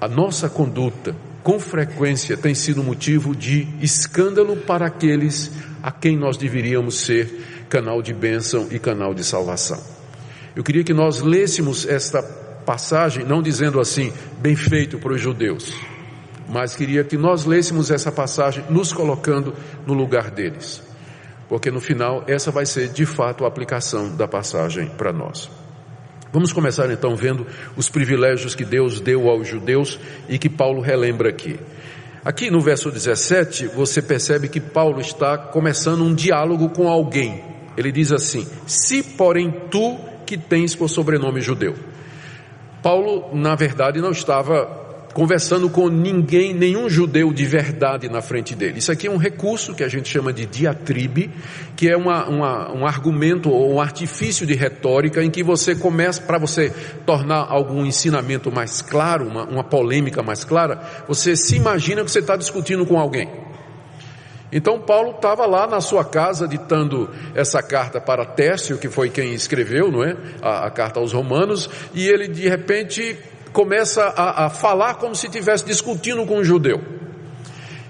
a 0.00 0.08
nossa 0.08 0.48
conduta 0.48 1.14
com 1.42 1.58
frequência 1.58 2.36
tem 2.36 2.54
sido 2.54 2.82
motivo 2.82 3.34
de 3.34 3.66
escândalo 3.80 4.56
para 4.56 4.86
aqueles 4.86 5.50
a 5.82 5.90
quem 5.90 6.16
nós 6.16 6.36
deveríamos 6.36 7.00
ser 7.00 7.66
canal 7.68 8.02
de 8.02 8.12
bênção 8.12 8.68
e 8.70 8.78
canal 8.78 9.14
de 9.14 9.24
salvação. 9.24 9.80
Eu 10.54 10.62
queria 10.62 10.84
que 10.84 10.92
nós 10.92 11.20
lêssemos 11.20 11.86
esta 11.86 12.22
passagem, 12.22 13.24
não 13.24 13.40
dizendo 13.42 13.80
assim, 13.80 14.12
bem 14.38 14.54
feito 14.54 14.98
para 14.98 15.12
os 15.12 15.20
judeus, 15.20 15.72
mas 16.48 16.74
queria 16.74 17.04
que 17.04 17.16
nós 17.16 17.44
lêssemos 17.44 17.90
essa 17.90 18.10
passagem 18.10 18.64
nos 18.68 18.92
colocando 18.92 19.54
no 19.86 19.94
lugar 19.94 20.30
deles, 20.30 20.82
porque 21.48 21.70
no 21.70 21.80
final 21.80 22.24
essa 22.26 22.50
vai 22.50 22.66
ser 22.66 22.88
de 22.88 23.06
fato 23.06 23.44
a 23.44 23.48
aplicação 23.48 24.14
da 24.16 24.28
passagem 24.28 24.88
para 24.88 25.12
nós. 25.12 25.59
Vamos 26.32 26.52
começar 26.52 26.90
então 26.92 27.16
vendo 27.16 27.46
os 27.76 27.88
privilégios 27.88 28.54
que 28.54 28.64
Deus 28.64 29.00
deu 29.00 29.28
aos 29.28 29.48
judeus 29.48 29.98
e 30.28 30.38
que 30.38 30.48
Paulo 30.48 30.80
relembra 30.80 31.28
aqui. 31.28 31.58
Aqui 32.24 32.50
no 32.50 32.60
verso 32.60 32.90
17, 32.90 33.66
você 33.68 34.00
percebe 34.00 34.48
que 34.48 34.60
Paulo 34.60 35.00
está 35.00 35.36
começando 35.36 36.04
um 36.04 36.14
diálogo 36.14 36.68
com 36.68 36.88
alguém. 36.88 37.42
Ele 37.76 37.90
diz 37.90 38.12
assim: 38.12 38.46
Se, 38.66 39.02
porém, 39.02 39.50
tu 39.70 39.98
que 40.26 40.36
tens 40.36 40.76
por 40.76 40.88
sobrenome 40.88 41.40
judeu. 41.40 41.74
Paulo, 42.82 43.34
na 43.34 43.54
verdade, 43.54 44.00
não 44.00 44.12
estava 44.12 44.89
conversando 45.12 45.68
com 45.68 45.88
ninguém, 45.88 46.54
nenhum 46.54 46.88
judeu 46.88 47.32
de 47.32 47.44
verdade 47.44 48.08
na 48.08 48.22
frente 48.22 48.54
dele. 48.54 48.78
Isso 48.78 48.92
aqui 48.92 49.06
é 49.06 49.10
um 49.10 49.16
recurso 49.16 49.74
que 49.74 49.82
a 49.82 49.88
gente 49.88 50.08
chama 50.08 50.32
de 50.32 50.46
diatribe, 50.46 51.30
que 51.76 51.88
é 51.88 51.96
uma, 51.96 52.28
uma, 52.28 52.72
um 52.72 52.86
argumento 52.86 53.50
ou 53.50 53.74
um 53.74 53.80
artifício 53.80 54.46
de 54.46 54.54
retórica 54.54 55.22
em 55.22 55.30
que 55.30 55.42
você 55.42 55.74
começa, 55.74 56.22
para 56.22 56.38
você 56.38 56.72
tornar 57.04 57.46
algum 57.48 57.84
ensinamento 57.84 58.52
mais 58.52 58.82
claro, 58.82 59.26
uma, 59.26 59.44
uma 59.44 59.64
polêmica 59.64 60.22
mais 60.22 60.44
clara, 60.44 60.80
você 61.08 61.36
se 61.36 61.56
imagina 61.56 62.04
que 62.04 62.10
você 62.10 62.20
está 62.20 62.36
discutindo 62.36 62.86
com 62.86 62.98
alguém. 62.98 63.28
Então 64.52 64.80
Paulo 64.80 65.12
estava 65.12 65.46
lá 65.46 65.66
na 65.66 65.80
sua 65.80 66.04
casa 66.04 66.46
ditando 66.46 67.08
essa 67.34 67.62
carta 67.62 68.00
para 68.00 68.24
Tércio, 68.24 68.78
que 68.78 68.88
foi 68.88 69.08
quem 69.08 69.32
escreveu, 69.32 69.90
não 69.90 70.02
é? 70.02 70.16
A, 70.42 70.66
a 70.66 70.70
carta 70.70 70.98
aos 70.98 71.12
Romanos, 71.12 71.70
e 71.94 72.08
ele 72.08 72.26
de 72.26 72.48
repente 72.48 73.16
começa 73.52 74.02
a, 74.02 74.46
a 74.46 74.50
falar 74.50 74.94
como 74.94 75.14
se 75.14 75.26
estivesse 75.26 75.64
discutindo 75.64 76.24
com 76.26 76.38
um 76.38 76.44
judeu. 76.44 76.80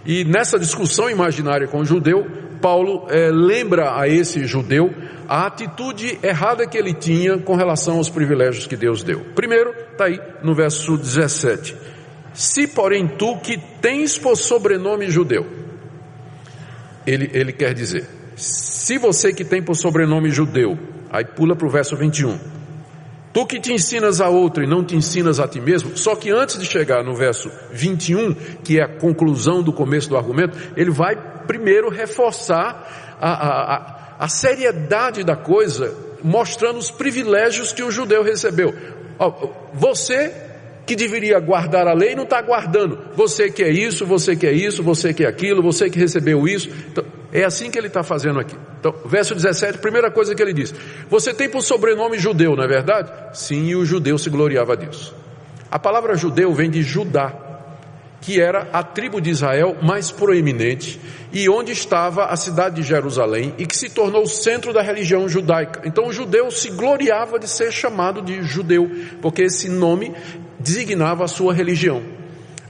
E 0.05 0.25
nessa 0.25 0.59
discussão 0.59 1.11
imaginária 1.11 1.69
com 1.69 1.81
o 1.81 1.85
judeu, 1.85 2.27
Paulo 2.61 3.07
é, 3.09 3.31
lembra 3.31 3.99
a 3.99 4.09
esse 4.09 4.47
judeu 4.47 4.93
a 5.29 5.47
atitude 5.47 6.19
errada 6.23 6.67
que 6.67 6.77
ele 6.77 6.93
tinha 6.93 7.39
com 7.39 7.55
relação 7.55 7.97
aos 7.97 8.09
privilégios 8.09 8.67
que 8.67 8.77
Deus 8.77 9.03
deu. 9.03 9.21
Primeiro, 9.35 9.71
está 9.93 10.07
aí 10.07 10.21
no 10.43 10.55
verso 10.55 10.97
17: 10.97 11.77
Se, 12.33 12.67
porém, 12.67 13.07
tu 13.07 13.39
que 13.39 13.57
tens 13.81 14.19
por 14.19 14.37
sobrenome 14.37 15.11
judeu, 15.11 15.47
ele, 17.07 17.31
ele 17.33 17.53
quer 17.53 17.75
dizer, 17.75 18.09
se 18.35 18.99
você 18.99 19.33
que 19.33 19.45
tem 19.45 19.63
por 19.63 19.77
sobrenome 19.77 20.31
judeu, 20.31 20.79
aí 21.11 21.25
pula 21.25 21.55
para 21.55 21.67
o 21.67 21.71
verso 21.71 21.97
21 21.97 22.60
Tu 23.33 23.47
que 23.47 23.61
te 23.61 23.73
ensinas 23.73 24.21
a 24.21 24.29
outro 24.29 24.65
e 24.65 24.67
não 24.67 24.85
te 24.85 24.97
ensinas 24.97 25.39
a 25.39 25.47
ti 25.47 25.61
mesmo, 25.61 25.97
só 25.97 26.17
que 26.17 26.31
antes 26.31 26.59
de 26.59 26.67
chegar 26.67 27.05
no 27.05 27.15
verso 27.15 27.51
21, 27.71 28.35
que 28.65 28.81
é 28.81 28.83
a 28.83 28.89
conclusão 28.89 29.63
do 29.63 29.73
começo 29.73 30.09
do 30.09 30.17
argumento, 30.17 30.59
ele 30.77 30.91
vai 30.91 31.15
primeiro 31.47 31.89
reforçar 31.89 33.17
a, 33.21 33.31
a, 33.31 33.77
a, 33.77 34.17
a 34.21 34.29
seriedade 34.29 35.23
da 35.23 35.37
coisa, 35.37 35.95
mostrando 36.25 36.79
os 36.79 36.91
privilégios 36.91 37.73
que 37.73 37.85
o 37.85 37.91
judeu 37.91 38.25
recebeu. 38.25 38.75
Você 39.75 40.33
que 40.87 40.97
deveria 40.97 41.39
guardar 41.39 41.87
a 41.87 41.93
lei 41.93 42.17
não 42.17 42.25
está 42.25 42.43
guardando. 42.43 42.99
Você 43.15 43.49
que 43.49 43.63
é 43.63 43.71
isso, 43.71 44.05
você 44.05 44.35
que 44.35 44.45
é 44.45 44.53
isso, 44.53 44.83
você 44.83 45.15
que 45.15 45.25
é 45.25 45.29
aquilo, 45.29 45.63
você 45.63 45.89
que 45.89 45.97
recebeu 45.97 46.49
isso. 46.49 46.69
Então, 46.91 47.05
é 47.33 47.45
assim 47.45 47.71
que 47.71 47.79
ele 47.79 47.87
está 47.87 48.03
fazendo 48.03 48.41
aqui. 48.41 48.57
Então, 48.79 48.95
verso 49.05 49.35
17, 49.35 49.79
primeira 49.79 50.11
coisa 50.11 50.35
que 50.35 50.43
ele 50.43 50.53
diz: 50.53 50.75
Você 51.09 51.33
tem 51.33 51.49
por 51.49 51.63
sobrenome 51.63 52.19
judeu, 52.19 52.57
não 52.57 52.65
é 52.65 52.69
verdade? 52.69 53.11
Sim, 53.33 53.67
e 53.69 53.77
o 53.77 53.85
judeu 53.85 54.19
se 54.19 54.29
gloriava 54.31 54.77
disso. 54.77 55.15
A 55.71 55.79
palavra 55.79 56.17
judeu 56.17 56.53
vem 56.53 56.69
de 56.69 56.83
Judá, 56.83 57.33
que 58.21 58.41
era 58.41 58.69
a 58.73 58.83
tribo 58.83 59.21
de 59.21 59.31
Israel 59.31 59.77
mais 59.81 60.11
proeminente 60.11 61.01
e 61.33 61.49
onde 61.49 61.71
estava 61.73 62.27
a 62.27 62.37
cidade 62.37 62.77
de 62.77 62.83
Jerusalém 62.83 63.55
e 63.57 63.65
que 63.65 63.77
se 63.77 63.89
tornou 63.89 64.23
o 64.23 64.29
centro 64.29 64.73
da 64.73 64.83
religião 64.83 65.29
judaica. 65.29 65.83
Então 65.85 66.09
o 66.09 66.13
judeu 66.13 66.51
se 66.51 66.71
gloriava 66.71 67.39
de 67.39 67.49
ser 67.49 67.73
chamado 67.73 68.21
de 68.21 68.43
judeu, 68.43 68.91
porque 69.23 69.43
esse 69.43 69.69
nome 69.69 70.13
designava 70.59 71.25
a 71.25 71.29
sua 71.29 71.55
religião. 71.55 72.03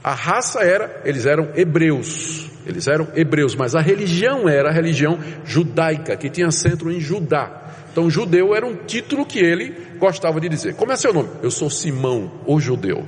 A 0.03 0.13
raça 0.13 0.61
era, 0.61 1.01
eles 1.05 1.25
eram 1.25 1.49
hebreus, 1.55 2.49
eles 2.65 2.87
eram 2.87 3.07
hebreus, 3.15 3.55
mas 3.55 3.75
a 3.75 3.81
religião 3.81 4.49
era 4.49 4.69
a 4.69 4.71
religião 4.71 5.19
judaica, 5.45 6.17
que 6.17 6.29
tinha 6.29 6.51
centro 6.51 6.91
em 6.91 6.99
Judá. 6.99 7.59
Então, 7.91 8.09
judeu 8.09 8.55
era 8.55 8.65
um 8.65 8.75
título 8.75 9.25
que 9.25 9.39
ele 9.39 9.75
gostava 9.99 10.39
de 10.39 10.47
dizer. 10.47 10.75
Como 10.75 10.91
é 10.91 10.95
seu 10.95 11.13
nome? 11.13 11.29
Eu 11.43 11.51
sou 11.51 11.69
Simão, 11.69 12.31
o 12.45 12.59
judeu. 12.59 13.05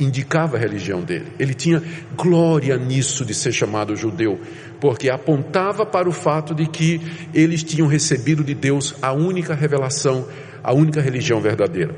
Indicava 0.00 0.56
a 0.56 0.60
religião 0.60 1.02
dele. 1.02 1.26
Ele 1.38 1.52
tinha 1.52 1.82
glória 2.16 2.76
nisso 2.78 3.24
de 3.26 3.34
ser 3.34 3.52
chamado 3.52 3.94
judeu, 3.94 4.40
porque 4.80 5.10
apontava 5.10 5.84
para 5.84 6.08
o 6.08 6.12
fato 6.12 6.54
de 6.54 6.66
que 6.66 7.00
eles 7.34 7.62
tinham 7.62 7.86
recebido 7.86 8.42
de 8.42 8.54
Deus 8.54 8.94
a 9.02 9.12
única 9.12 9.54
revelação 9.54 10.26
a 10.62 10.72
única 10.74 11.00
religião 11.00 11.40
verdadeira. 11.40 11.94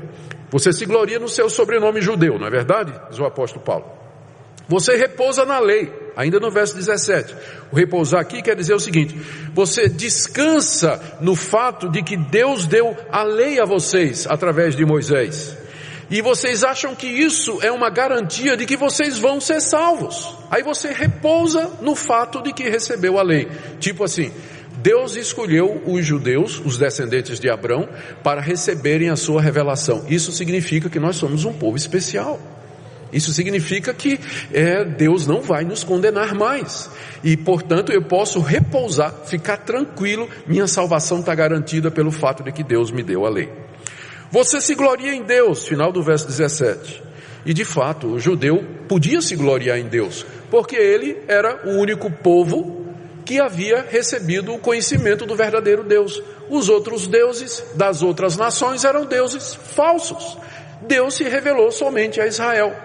Você 0.51 0.73
se 0.73 0.85
gloria 0.85 1.17
no 1.17 1.29
seu 1.29 1.49
sobrenome 1.49 2.01
judeu, 2.01 2.37
não 2.37 2.45
é 2.45 2.49
verdade? 2.49 2.93
Diz 3.09 3.19
o 3.19 3.25
apóstolo 3.25 3.63
Paulo. 3.63 3.85
Você 4.67 4.95
repousa 4.95 5.45
na 5.45 5.59
lei, 5.59 5.91
ainda 6.15 6.39
no 6.39 6.51
verso 6.51 6.75
17. 6.75 7.35
O 7.71 7.75
repousar 7.75 8.21
aqui 8.21 8.41
quer 8.41 8.55
dizer 8.55 8.73
o 8.73 8.79
seguinte: 8.79 9.15
você 9.53 9.89
descansa 9.89 11.17
no 11.19 11.35
fato 11.35 11.89
de 11.89 12.03
que 12.03 12.15
Deus 12.15 12.65
deu 12.67 12.95
a 13.11 13.23
lei 13.23 13.59
a 13.59 13.65
vocês 13.65 14.27
através 14.29 14.75
de 14.75 14.85
Moisés. 14.85 15.57
E 16.09 16.21
vocês 16.21 16.61
acham 16.61 16.93
que 16.93 17.07
isso 17.07 17.59
é 17.61 17.71
uma 17.71 17.89
garantia 17.89 18.57
de 18.57 18.65
que 18.65 18.75
vocês 18.75 19.17
vão 19.17 19.39
ser 19.39 19.61
salvos. 19.61 20.37
Aí 20.49 20.61
você 20.61 20.91
repousa 20.91 21.71
no 21.81 21.95
fato 21.95 22.41
de 22.41 22.51
que 22.51 22.69
recebeu 22.69 23.17
a 23.17 23.23
lei. 23.23 23.47
Tipo 23.79 24.03
assim, 24.03 24.29
Deus 24.77 25.15
escolheu 25.15 25.81
os 25.85 26.05
judeus, 26.05 26.61
os 26.63 26.77
descendentes 26.77 27.39
de 27.39 27.49
Abraão, 27.49 27.87
para 28.23 28.41
receberem 28.41 29.09
a 29.09 29.15
sua 29.15 29.41
revelação. 29.41 30.05
Isso 30.07 30.31
significa 30.31 30.89
que 30.89 30.99
nós 30.99 31.15
somos 31.15 31.45
um 31.45 31.53
povo 31.53 31.77
especial. 31.77 32.39
Isso 33.11 33.33
significa 33.33 33.93
que 33.93 34.19
é, 34.53 34.85
Deus 34.85 35.27
não 35.27 35.41
vai 35.41 35.65
nos 35.65 35.83
condenar 35.83 36.33
mais. 36.33 36.89
E, 37.23 37.35
portanto, 37.35 37.91
eu 37.91 38.01
posso 38.01 38.39
repousar, 38.39 39.13
ficar 39.25 39.57
tranquilo, 39.57 40.29
minha 40.47 40.67
salvação 40.67 41.19
está 41.19 41.35
garantida 41.35 41.91
pelo 41.91 42.11
fato 42.11 42.43
de 42.43 42.51
que 42.51 42.63
Deus 42.63 42.89
me 42.89 43.03
deu 43.03 43.25
a 43.25 43.29
lei. 43.29 43.49
Você 44.31 44.61
se 44.61 44.75
gloria 44.75 45.13
em 45.13 45.23
Deus, 45.23 45.67
final 45.67 45.91
do 45.91 46.01
verso 46.01 46.25
17. 46.25 47.03
E 47.45 47.53
de 47.53 47.65
fato, 47.65 48.07
o 48.07 48.19
judeu 48.19 48.63
podia 48.87 49.21
se 49.21 49.35
gloriar 49.35 49.77
em 49.77 49.87
Deus, 49.87 50.25
porque 50.49 50.75
ele 50.75 51.17
era 51.27 51.67
o 51.67 51.79
único 51.79 52.09
povo 52.09 52.80
que 53.25 53.39
havia 53.39 53.85
recebido 53.89 54.53
o 54.53 54.59
conhecimento 54.59 55.25
do 55.25 55.35
verdadeiro 55.35 55.83
Deus. 55.83 56.21
Os 56.49 56.69
outros 56.69 57.07
deuses 57.07 57.63
das 57.75 58.01
outras 58.01 58.37
nações 58.37 58.83
eram 58.83 59.05
deuses 59.05 59.53
falsos. 59.53 60.37
Deus 60.81 61.15
se 61.15 61.23
revelou 61.23 61.71
somente 61.71 62.19
a 62.19 62.27
Israel. 62.27 62.75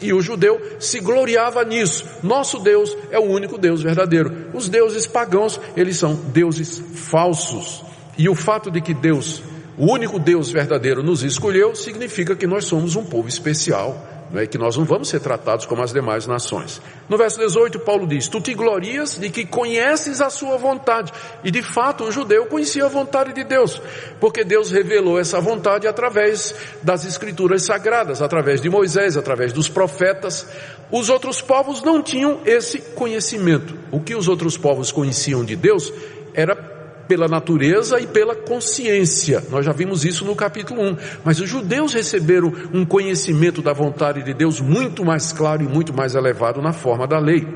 E 0.00 0.12
o 0.12 0.20
judeu 0.20 0.60
se 0.78 1.00
gloriava 1.00 1.64
nisso. 1.64 2.04
Nosso 2.22 2.58
Deus 2.60 2.96
é 3.10 3.18
o 3.18 3.24
único 3.24 3.58
Deus 3.58 3.82
verdadeiro. 3.82 4.50
Os 4.54 4.68
deuses 4.68 5.06
pagãos, 5.06 5.60
eles 5.76 5.96
são 5.96 6.14
deuses 6.14 6.82
falsos. 6.94 7.82
E 8.16 8.28
o 8.28 8.34
fato 8.34 8.70
de 8.70 8.80
que 8.80 8.94
Deus 8.94 9.42
o 9.78 9.92
único 9.92 10.18
Deus 10.18 10.50
verdadeiro 10.50 11.04
nos 11.04 11.22
escolheu, 11.22 11.72
significa 11.72 12.34
que 12.34 12.48
nós 12.48 12.64
somos 12.64 12.96
um 12.96 13.04
povo 13.04 13.28
especial, 13.28 14.17
é? 14.34 14.46
que 14.46 14.58
nós 14.58 14.76
não 14.76 14.84
vamos 14.84 15.08
ser 15.08 15.20
tratados 15.20 15.66
como 15.66 15.82
as 15.82 15.92
demais 15.92 16.26
nações. 16.26 16.80
No 17.08 17.16
verso 17.16 17.38
18, 17.38 17.80
Paulo 17.80 18.06
diz: 18.06 18.28
Tu 18.28 18.40
te 18.40 18.54
glorias 18.54 19.18
de 19.18 19.30
que 19.30 19.46
conheces 19.46 20.20
a 20.20 20.30
sua 20.30 20.56
vontade. 20.56 21.12
E 21.42 21.50
de 21.50 21.62
fato, 21.62 22.04
o 22.04 22.12
judeu 22.12 22.46
conhecia 22.46 22.84
a 22.84 22.88
vontade 22.88 23.32
de 23.32 23.44
Deus, 23.44 23.80
porque 24.20 24.44
Deus 24.44 24.70
revelou 24.70 25.18
essa 25.18 25.40
vontade 25.40 25.86
através 25.86 26.54
das 26.82 27.04
escrituras 27.04 27.62
sagradas, 27.62 28.20
através 28.20 28.60
de 28.60 28.68
Moisés, 28.68 29.16
através 29.16 29.52
dos 29.52 29.68
profetas. 29.68 30.46
Os 30.90 31.08
outros 31.08 31.40
povos 31.40 31.82
não 31.82 32.02
tinham 32.02 32.40
esse 32.46 32.80
conhecimento. 32.94 33.74
O 33.90 34.00
que 34.00 34.14
os 34.14 34.28
outros 34.28 34.56
povos 34.56 34.90
conheciam 34.90 35.44
de 35.44 35.54
Deus 35.54 35.92
era 36.34 36.77
pela 37.08 37.26
natureza 37.26 37.98
e 37.98 38.06
pela 38.06 38.36
consciência. 38.36 39.42
Nós 39.50 39.64
já 39.64 39.72
vimos 39.72 40.04
isso 40.04 40.24
no 40.24 40.36
capítulo 40.36 40.82
1. 40.82 40.96
Mas 41.24 41.40
os 41.40 41.48
judeus 41.48 41.94
receberam 41.94 42.52
um 42.72 42.84
conhecimento 42.84 43.62
da 43.62 43.72
vontade 43.72 44.22
de 44.22 44.34
Deus 44.34 44.60
muito 44.60 45.04
mais 45.04 45.32
claro 45.32 45.62
e 45.64 45.66
muito 45.66 45.92
mais 45.92 46.14
elevado 46.14 46.60
na 46.60 46.72
forma 46.72 47.06
da 47.06 47.18
lei. 47.18 47.46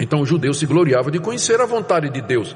Então 0.00 0.20
o 0.20 0.26
judeu 0.26 0.54
se 0.54 0.64
gloriava 0.64 1.10
de 1.10 1.18
conhecer 1.18 1.60
a 1.60 1.66
vontade 1.66 2.08
de 2.08 2.22
Deus. 2.22 2.54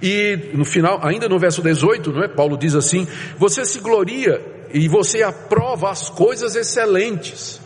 E 0.00 0.50
no 0.54 0.64
final, 0.64 1.00
ainda 1.02 1.28
no 1.28 1.38
verso 1.38 1.60
18, 1.60 2.12
não 2.12 2.22
é? 2.22 2.28
Paulo 2.28 2.56
diz 2.56 2.74
assim: 2.76 3.06
Você 3.36 3.64
se 3.64 3.80
gloria 3.80 4.40
e 4.72 4.86
você 4.86 5.22
aprova 5.22 5.90
as 5.90 6.08
coisas 6.08 6.54
excelentes. 6.54 7.60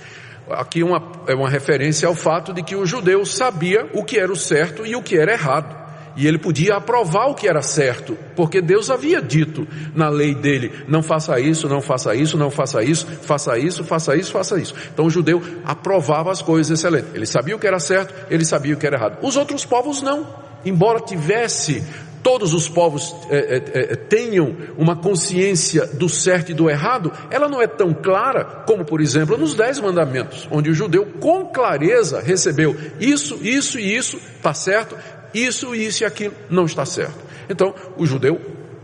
Aqui 0.51 0.83
uma, 0.83 1.13
é 1.27 1.35
uma 1.35 1.51
referência 1.51 2.09
ao 2.09 2.15
fato 2.15 2.55
de 2.55 2.63
que 2.63 2.75
o 2.75 2.87
judeu 2.87 3.27
sabia 3.27 3.87
o 3.93 4.03
que 4.03 4.19
era 4.19 4.33
o 4.33 4.37
certo 4.37 4.87
e 4.87 4.97
o 4.97 5.03
que 5.03 5.19
era 5.19 5.33
errado. 5.33 5.88
E 6.19 6.27
ele 6.27 6.37
podia 6.37 6.75
aprovar 6.75 7.29
o 7.29 7.35
que 7.35 7.47
era 7.47 7.63
certo, 7.63 8.19
porque 8.35 8.61
Deus 8.61 8.91
havia 8.91 9.23
dito 9.23 9.69
na 9.95 10.09
lei 10.09 10.35
dele: 10.35 10.73
não 10.89 11.01
faça 11.01 11.39
isso, 11.39 11.69
não 11.69 11.81
faça 11.81 12.13
isso, 12.13 12.37
não 12.37 12.51
faça 12.51 12.83
isso, 12.83 13.07
faça 13.23 13.57
isso, 13.57 13.85
faça 13.85 14.17
isso, 14.17 14.33
faça 14.33 14.59
isso. 14.59 14.75
Então 14.93 15.07
o 15.07 15.11
judeu 15.11 15.41
aprovava 15.65 16.33
as 16.33 16.43
coisas 16.43 16.77
excelentes. 16.77 17.15
Ele 17.15 17.25
sabia 17.25 17.55
o 17.55 17.59
que 17.59 17.69
era 17.69 17.79
certo, 17.79 18.13
ele 18.29 18.45
sabia 18.45 18.75
o 18.75 18.77
que 18.77 18.85
era 18.85 18.97
errado. 18.97 19.19
Os 19.23 19.37
outros 19.37 19.65
povos 19.65 20.03
não. 20.03 20.27
Embora 20.65 20.99
tivesse 20.99 21.85
todos 22.21 22.53
os 22.53 22.69
povos 22.69 23.15
é, 23.31 23.37
é, 23.37 23.93
é, 23.93 23.97
tenham 23.97 24.57
uma 24.77 24.97
consciência 24.97 25.87
do 25.87 26.09
certo 26.09 26.51
e 26.51 26.55
do 26.55 26.69
errado, 26.69 27.13
ela 27.31 27.49
não 27.49 27.63
é 27.63 27.67
tão 27.67 27.95
clara 27.95 28.45
como, 28.67 28.85
por 28.85 29.01
exemplo, 29.01 29.39
nos 29.39 29.55
Dez 29.55 29.79
Mandamentos, 29.79 30.49
onde 30.51 30.69
o 30.69 30.75
judeu 30.75 31.07
com 31.21 31.47
clareza 31.47 32.21
recebeu 32.21 32.77
isso, 33.01 33.39
isso 33.43 33.79
e 33.79 33.97
isso, 33.97 34.19
está 34.37 34.53
certo, 34.53 34.97
isso, 35.33 35.75
isso 35.75 36.03
e 36.03 36.07
aquilo 36.07 36.35
não 36.51 36.65
está 36.65 36.85
certo. 36.85 37.19
Então, 37.49 37.75
o 37.97 38.07
judeu 38.07 38.41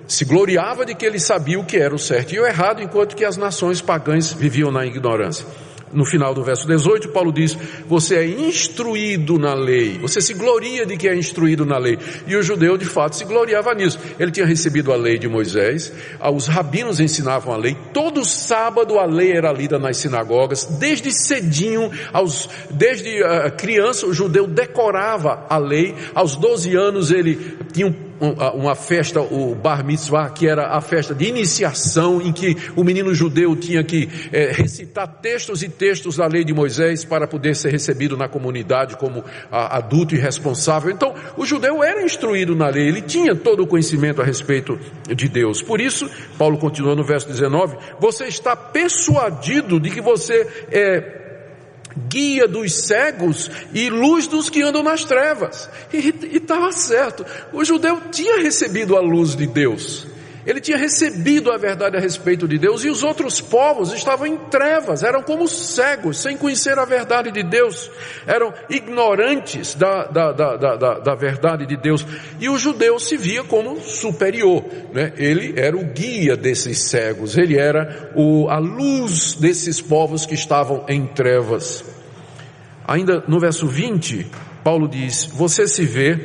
se 0.06 0.24
gloriava 0.24 0.84
de 0.84 0.94
que 0.94 1.04
ele 1.04 1.18
sabia 1.18 1.58
o 1.58 1.64
que 1.64 1.76
era 1.76 1.94
o 1.94 1.98
certo 1.98 2.34
e 2.34 2.40
o 2.40 2.46
errado, 2.46 2.82
enquanto 2.82 3.16
que 3.16 3.24
as 3.24 3.36
nações 3.36 3.80
pagãs 3.80 4.32
viviam 4.32 4.70
na 4.70 4.84
ignorância 4.84 5.46
no 5.94 6.04
final 6.04 6.34
do 6.34 6.42
verso 6.42 6.66
18, 6.66 7.08
Paulo 7.08 7.32
diz: 7.32 7.56
Você 7.86 8.16
é 8.16 8.26
instruído 8.26 9.38
na 9.38 9.54
lei, 9.54 9.98
você 9.98 10.20
se 10.20 10.34
gloria 10.34 10.84
de 10.84 10.96
que 10.96 11.08
é 11.08 11.16
instruído 11.16 11.64
na 11.64 11.78
lei. 11.78 11.98
E 12.26 12.36
o 12.36 12.42
judeu, 12.42 12.76
de 12.76 12.84
fato, 12.84 13.16
se 13.16 13.24
gloriava 13.24 13.74
nisso. 13.74 13.98
Ele 14.18 14.30
tinha 14.30 14.46
recebido 14.46 14.92
a 14.92 14.96
lei 14.96 15.18
de 15.18 15.28
Moisés, 15.28 15.92
os 16.34 16.46
rabinos 16.46 17.00
ensinavam 17.00 17.54
a 17.54 17.56
lei, 17.56 17.76
todo 17.92 18.24
sábado 18.24 18.98
a 18.98 19.06
lei 19.06 19.32
era 19.32 19.52
lida 19.52 19.78
nas 19.78 19.96
sinagogas, 19.96 20.64
desde 20.64 21.12
cedinho, 21.12 21.90
aos, 22.12 22.48
desde 22.70 23.22
uh, 23.22 23.50
criança, 23.56 24.06
o 24.06 24.12
judeu 24.12 24.46
decorava 24.46 25.46
a 25.48 25.58
lei, 25.58 25.94
aos 26.14 26.36
12 26.36 26.74
anos 26.76 27.10
ele 27.10 27.56
tinha 27.72 27.86
um 27.86 27.92
uma 28.20 28.74
festa, 28.74 29.20
o 29.20 29.54
Bar 29.54 29.84
Mitzvah, 29.84 30.30
que 30.30 30.46
era 30.46 30.68
a 30.68 30.80
festa 30.80 31.14
de 31.14 31.26
iniciação, 31.26 32.20
em 32.22 32.32
que 32.32 32.56
o 32.76 32.84
menino 32.84 33.14
judeu 33.14 33.56
tinha 33.56 33.82
que 33.82 34.08
é, 34.32 34.52
recitar 34.52 35.06
textos 35.20 35.62
e 35.62 35.68
textos 35.68 36.16
da 36.16 36.26
lei 36.26 36.44
de 36.44 36.52
Moisés 36.52 37.04
para 37.04 37.26
poder 37.26 37.54
ser 37.56 37.70
recebido 37.70 38.16
na 38.16 38.28
comunidade 38.28 38.96
como 38.96 39.24
a, 39.50 39.78
adulto 39.78 40.14
e 40.14 40.18
responsável. 40.18 40.90
Então, 40.90 41.14
o 41.36 41.44
judeu 41.44 41.82
era 41.82 42.02
instruído 42.02 42.54
na 42.54 42.68
lei, 42.68 42.88
ele 42.88 43.02
tinha 43.02 43.34
todo 43.34 43.62
o 43.62 43.66
conhecimento 43.66 44.22
a 44.22 44.24
respeito 44.24 44.78
de 45.14 45.28
Deus. 45.28 45.62
Por 45.62 45.80
isso, 45.80 46.08
Paulo 46.38 46.58
continua 46.58 46.94
no 46.94 47.04
verso 47.04 47.26
19: 47.26 47.76
você 47.98 48.24
está 48.24 48.54
persuadido 48.56 49.80
de 49.80 49.90
que 49.90 50.00
você 50.00 50.46
é 50.70 51.23
guia 52.08 52.46
dos 52.46 52.72
cegos 52.86 53.50
e 53.72 53.88
luz 53.88 54.26
dos 54.26 54.50
que 54.50 54.62
andam 54.62 54.82
nas 54.82 55.04
trevas. 55.04 55.68
E 55.92 56.36
estava 56.36 56.72
certo. 56.72 57.24
O 57.52 57.64
judeu 57.64 58.00
tinha 58.10 58.40
recebido 58.40 58.96
a 58.96 59.00
luz 59.00 59.36
de 59.36 59.46
Deus. 59.46 60.13
Ele 60.46 60.60
tinha 60.60 60.76
recebido 60.76 61.50
a 61.50 61.56
verdade 61.56 61.96
a 61.96 62.00
respeito 62.00 62.46
de 62.46 62.58
Deus 62.58 62.84
e 62.84 62.90
os 62.90 63.02
outros 63.02 63.40
povos 63.40 63.92
estavam 63.92 64.26
em 64.26 64.36
trevas, 64.36 65.02
eram 65.02 65.22
como 65.22 65.48
cegos, 65.48 66.18
sem 66.18 66.36
conhecer 66.36 66.78
a 66.78 66.84
verdade 66.84 67.30
de 67.30 67.42
Deus, 67.42 67.90
eram 68.26 68.52
ignorantes 68.68 69.74
da, 69.74 70.04
da, 70.04 70.32
da, 70.32 70.56
da, 70.56 70.98
da 70.98 71.14
verdade 71.14 71.66
de 71.66 71.76
Deus. 71.76 72.06
E 72.38 72.48
o 72.48 72.58
judeu 72.58 72.98
se 72.98 73.16
via 73.16 73.42
como 73.42 73.80
superior, 73.80 74.64
né? 74.92 75.12
ele 75.16 75.54
era 75.56 75.76
o 75.76 75.84
guia 75.84 76.36
desses 76.36 76.78
cegos, 76.78 77.38
ele 77.38 77.58
era 77.58 78.12
o, 78.14 78.48
a 78.50 78.58
luz 78.58 79.34
desses 79.34 79.80
povos 79.80 80.26
que 80.26 80.34
estavam 80.34 80.84
em 80.88 81.06
trevas. 81.06 81.84
Ainda 82.86 83.24
no 83.26 83.40
verso 83.40 83.66
20, 83.66 84.26
Paulo 84.62 84.86
diz: 84.86 85.24
Você 85.24 85.66
se 85.66 85.86
vê 85.86 86.18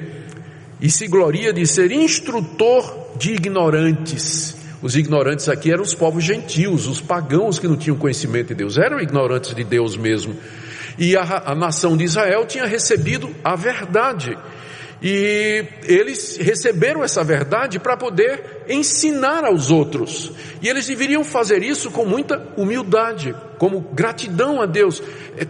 e 0.81 0.89
se 0.89 1.07
gloria 1.07 1.53
de 1.53 1.65
ser 1.65 1.91
instrutor 1.91 3.08
de 3.19 3.33
ignorantes. 3.33 4.55
Os 4.81 4.95
ignorantes 4.95 5.49
aqui 5.49 5.71
eram 5.71 5.83
os 5.83 5.93
povos 5.93 6.23
gentios, 6.23 6.87
os 6.87 7.01
pagãos 7.01 7.59
que 7.59 7.67
não 7.67 7.75
tinham 7.75 7.97
conhecimento 7.97 8.47
de 8.47 8.55
Deus, 8.55 8.77
eram 8.77 8.99
ignorantes 8.99 9.53
de 9.53 9.63
Deus 9.63 9.97
mesmo. 9.97 10.35
E 10.97 11.17
a, 11.17 11.43
a 11.47 11.55
nação 11.55 11.97
de 11.97 12.05
Israel 12.05 12.45
tinha 12.45 12.65
recebido 12.65 13.29
a 13.43 13.55
verdade. 13.55 14.37
E 15.01 15.65
eles 15.83 16.37
receberam 16.37 17.03
essa 17.03 17.23
verdade 17.23 17.79
para 17.79 17.95
poder 17.95 18.63
ensinar 18.69 19.45
aos 19.45 19.69
outros. 19.69 20.31
E 20.61 20.67
eles 20.67 20.87
deveriam 20.87 21.23
fazer 21.23 21.61
isso 21.61 21.91
com 21.91 22.05
muita 22.05 22.41
humildade, 22.57 23.35
como 23.57 23.81
gratidão 23.93 24.61
a 24.61 24.65
Deus, 24.65 25.01
é, 25.37 25.45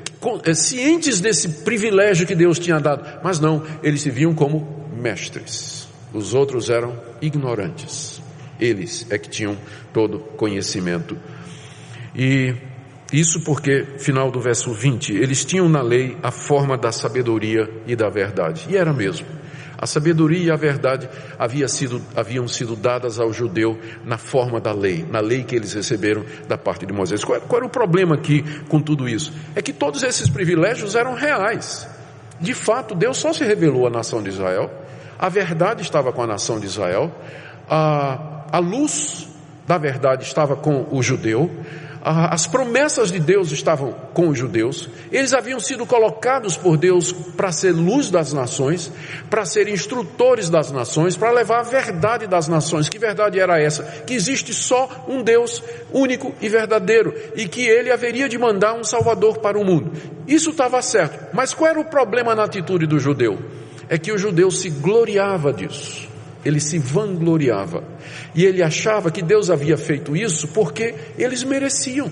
é, 0.49 0.53
cientes 0.53 1.19
desse 1.19 1.49
privilégio 1.63 2.27
que 2.27 2.35
Deus 2.35 2.59
tinha 2.59 2.79
dado. 2.79 3.03
Mas 3.23 3.39
não, 3.39 3.63
eles 3.83 4.01
se 4.01 4.09
viam 4.09 4.33
como 4.33 4.89
mestres. 4.95 5.78
Os 6.13 6.33
outros 6.33 6.69
eram 6.69 6.97
ignorantes. 7.21 8.21
Eles 8.59 9.05
é 9.09 9.17
que 9.17 9.29
tinham 9.29 9.57
todo 9.93 10.19
conhecimento. 10.19 11.17
E 12.15 12.55
isso 13.11 13.43
porque, 13.43 13.85
final 13.97 14.29
do 14.29 14.39
verso 14.39 14.73
20, 14.73 15.13
eles 15.13 15.43
tinham 15.45 15.67
na 15.67 15.81
lei 15.81 16.17
a 16.21 16.31
forma 16.31 16.77
da 16.77 16.91
sabedoria 16.91 17.69
e 17.87 17.95
da 17.95 18.09
verdade. 18.09 18.65
E 18.69 18.77
era 18.77 18.93
mesmo. 18.93 19.25
A 19.81 19.87
sabedoria 19.87 20.47
e 20.47 20.51
a 20.51 20.57
verdade 20.57 21.09
havia 21.37 21.67
sido, 21.69 22.01
haviam 22.13 22.45
sido 22.49 22.75
dadas 22.75 23.17
ao 23.17 23.31
judeu 23.31 23.79
na 24.03 24.17
forma 24.17 24.59
da 24.59 24.73
lei, 24.73 25.05
na 25.09 25.21
lei 25.21 25.43
que 25.43 25.55
eles 25.55 25.71
receberam 25.71 26.25
da 26.49 26.57
parte 26.57 26.85
de 26.85 26.91
Moisés. 26.91 27.23
Qual, 27.23 27.39
qual 27.39 27.59
era 27.59 27.65
o 27.65 27.69
problema 27.69 28.15
aqui 28.15 28.43
com 28.67 28.81
tudo 28.81 29.07
isso? 29.07 29.31
É 29.55 29.61
que 29.61 29.71
todos 29.71 30.03
esses 30.03 30.29
privilégios 30.29 30.95
eram 30.95 31.15
reais. 31.15 31.87
De 32.41 32.53
fato, 32.53 32.93
Deus 32.93 33.17
só 33.17 33.31
se 33.31 33.45
revelou 33.45 33.87
à 33.87 33.89
nação 33.89 34.21
de 34.21 34.29
Israel, 34.29 34.69
a 35.19 35.27
verdade 35.27 35.81
estava 35.81 36.13
com 36.13 36.23
a 36.23 36.27
nação 36.27 36.59
de 36.59 36.65
Israel, 36.65 37.11
a, 37.69 38.45
a 38.51 38.59
luz 38.59 39.27
da 39.67 39.77
verdade 39.77 40.23
estava 40.23 40.55
com 40.55 40.87
o 40.89 41.03
judeu, 41.03 41.51
as 42.01 42.47
promessas 42.47 43.11
de 43.11 43.19
Deus 43.19 43.51
estavam 43.51 43.91
com 44.13 44.29
os 44.29 44.37
judeus, 44.37 44.89
eles 45.11 45.33
haviam 45.33 45.59
sido 45.59 45.85
colocados 45.85 46.55
por 46.55 46.77
Deus 46.77 47.11
para 47.11 47.51
ser 47.51 47.71
luz 47.71 48.09
das 48.09 48.31
nações, 48.31 48.89
para 49.29 49.43
ser 49.43 49.67
instrutores 49.67 50.49
das 50.49 50.71
nações, 50.71 51.17
para 51.17 51.29
levar 51.31 51.59
a 51.59 51.63
verdade 51.63 52.25
das 52.25 52.47
nações. 52.47 52.87
Que 52.87 52.97
verdade 52.97 53.37
era 53.37 53.61
essa? 53.61 53.83
Que 53.83 54.13
existe 54.13 54.53
só 54.53 55.05
um 55.09 55.21
Deus 55.21 55.61
único 55.91 56.33
e 56.39 56.47
verdadeiro 56.47 57.13
e 57.35 57.47
que 57.49 57.67
ele 57.67 57.91
haveria 57.91 58.29
de 58.29 58.37
mandar 58.37 58.75
um 58.75 58.83
Salvador 58.83 59.39
para 59.39 59.59
o 59.59 59.65
mundo. 59.65 59.91
Isso 60.25 60.51
estava 60.51 60.81
certo, 60.81 61.35
mas 61.35 61.53
qual 61.53 61.69
era 61.69 61.79
o 61.81 61.85
problema 61.85 62.33
na 62.33 62.45
atitude 62.45 62.87
do 62.87 62.97
judeu? 62.97 63.37
É 63.89 63.97
que 63.97 64.11
o 64.11 64.17
judeu 64.17 64.51
se 64.51 64.69
gloriava 64.69 65.51
disso 65.51 66.09
ele 66.43 66.59
se 66.59 66.79
vangloriava. 66.79 67.83
E 68.33 68.45
ele 68.45 68.63
achava 68.63 69.11
que 69.11 69.21
Deus 69.21 69.49
havia 69.49 69.77
feito 69.77 70.15
isso 70.15 70.47
porque 70.49 70.95
eles 71.17 71.43
mereciam. 71.43 72.11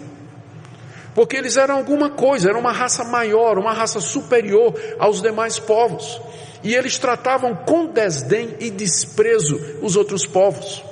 Porque 1.16 1.36
eles 1.36 1.58
eram 1.58 1.78
alguma 1.78 2.12
coisa, 2.12 2.50
era 2.50 2.60
uma 2.60 2.72
raça 2.72 3.04
maior, 3.04 3.58
uma 3.58 3.74
raça 3.74 4.00
superior 4.00 4.74
aos 5.00 5.22
demais 5.22 5.58
povos. 5.58 6.22
E 6.64 6.76
eles 6.76 6.98
tratavam 6.98 7.56
com 7.56 7.88
desdém 7.88 8.56
e 8.60 8.70
desprezo 8.70 9.60
os 9.82 9.96
outros 9.96 10.28
povos. 10.28 10.84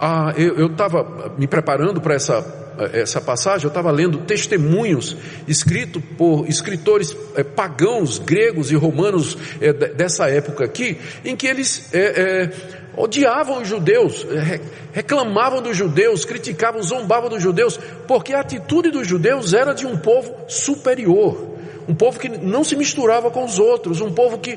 Ah, 0.00 0.32
eu 0.36 0.66
estava 0.66 1.34
me 1.38 1.46
preparando 1.46 2.00
para 2.00 2.14
essa 2.14 2.61
essa 2.92 3.20
passagem, 3.20 3.64
eu 3.64 3.68
estava 3.68 3.90
lendo 3.90 4.18
testemunhos 4.18 5.16
escritos 5.46 6.02
por 6.16 6.48
escritores 6.48 7.16
é, 7.34 7.42
pagãos, 7.42 8.18
gregos 8.18 8.70
e 8.70 8.74
romanos 8.74 9.36
é, 9.60 9.72
dessa 9.72 10.28
época 10.28 10.64
aqui, 10.64 10.98
em 11.24 11.36
que 11.36 11.46
eles 11.46 11.88
é, 11.92 12.50
odiavam 12.96 13.62
os 13.62 13.68
judeus, 13.68 14.26
reclamavam 14.92 15.62
dos 15.62 15.76
judeus, 15.76 16.24
criticavam, 16.24 16.82
zombavam 16.82 17.28
dos 17.28 17.42
judeus, 17.42 17.78
porque 18.06 18.32
a 18.32 18.40
atitude 18.40 18.90
dos 18.90 19.06
judeus 19.06 19.52
era 19.52 19.72
de 19.72 19.86
um 19.86 19.96
povo 19.96 20.34
superior. 20.48 21.50
Um 21.88 21.96
povo 21.96 22.20
que 22.20 22.28
não 22.28 22.62
se 22.62 22.76
misturava 22.76 23.28
com 23.28 23.44
os 23.44 23.58
outros, 23.58 24.00
um 24.00 24.12
povo 24.12 24.38
que 24.38 24.56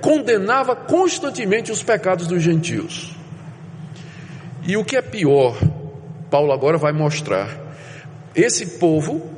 condenava 0.00 0.74
constantemente 0.74 1.70
os 1.70 1.82
pecados 1.82 2.26
dos 2.26 2.42
gentios. 2.42 3.14
E 4.66 4.74
o 4.76 4.84
que 4.84 4.96
é 4.96 5.02
pior 5.02 5.54
Paulo 6.34 6.52
agora 6.52 6.76
vai 6.76 6.92
mostrar. 6.92 7.48
Esse 8.34 8.78
povo, 8.80 9.30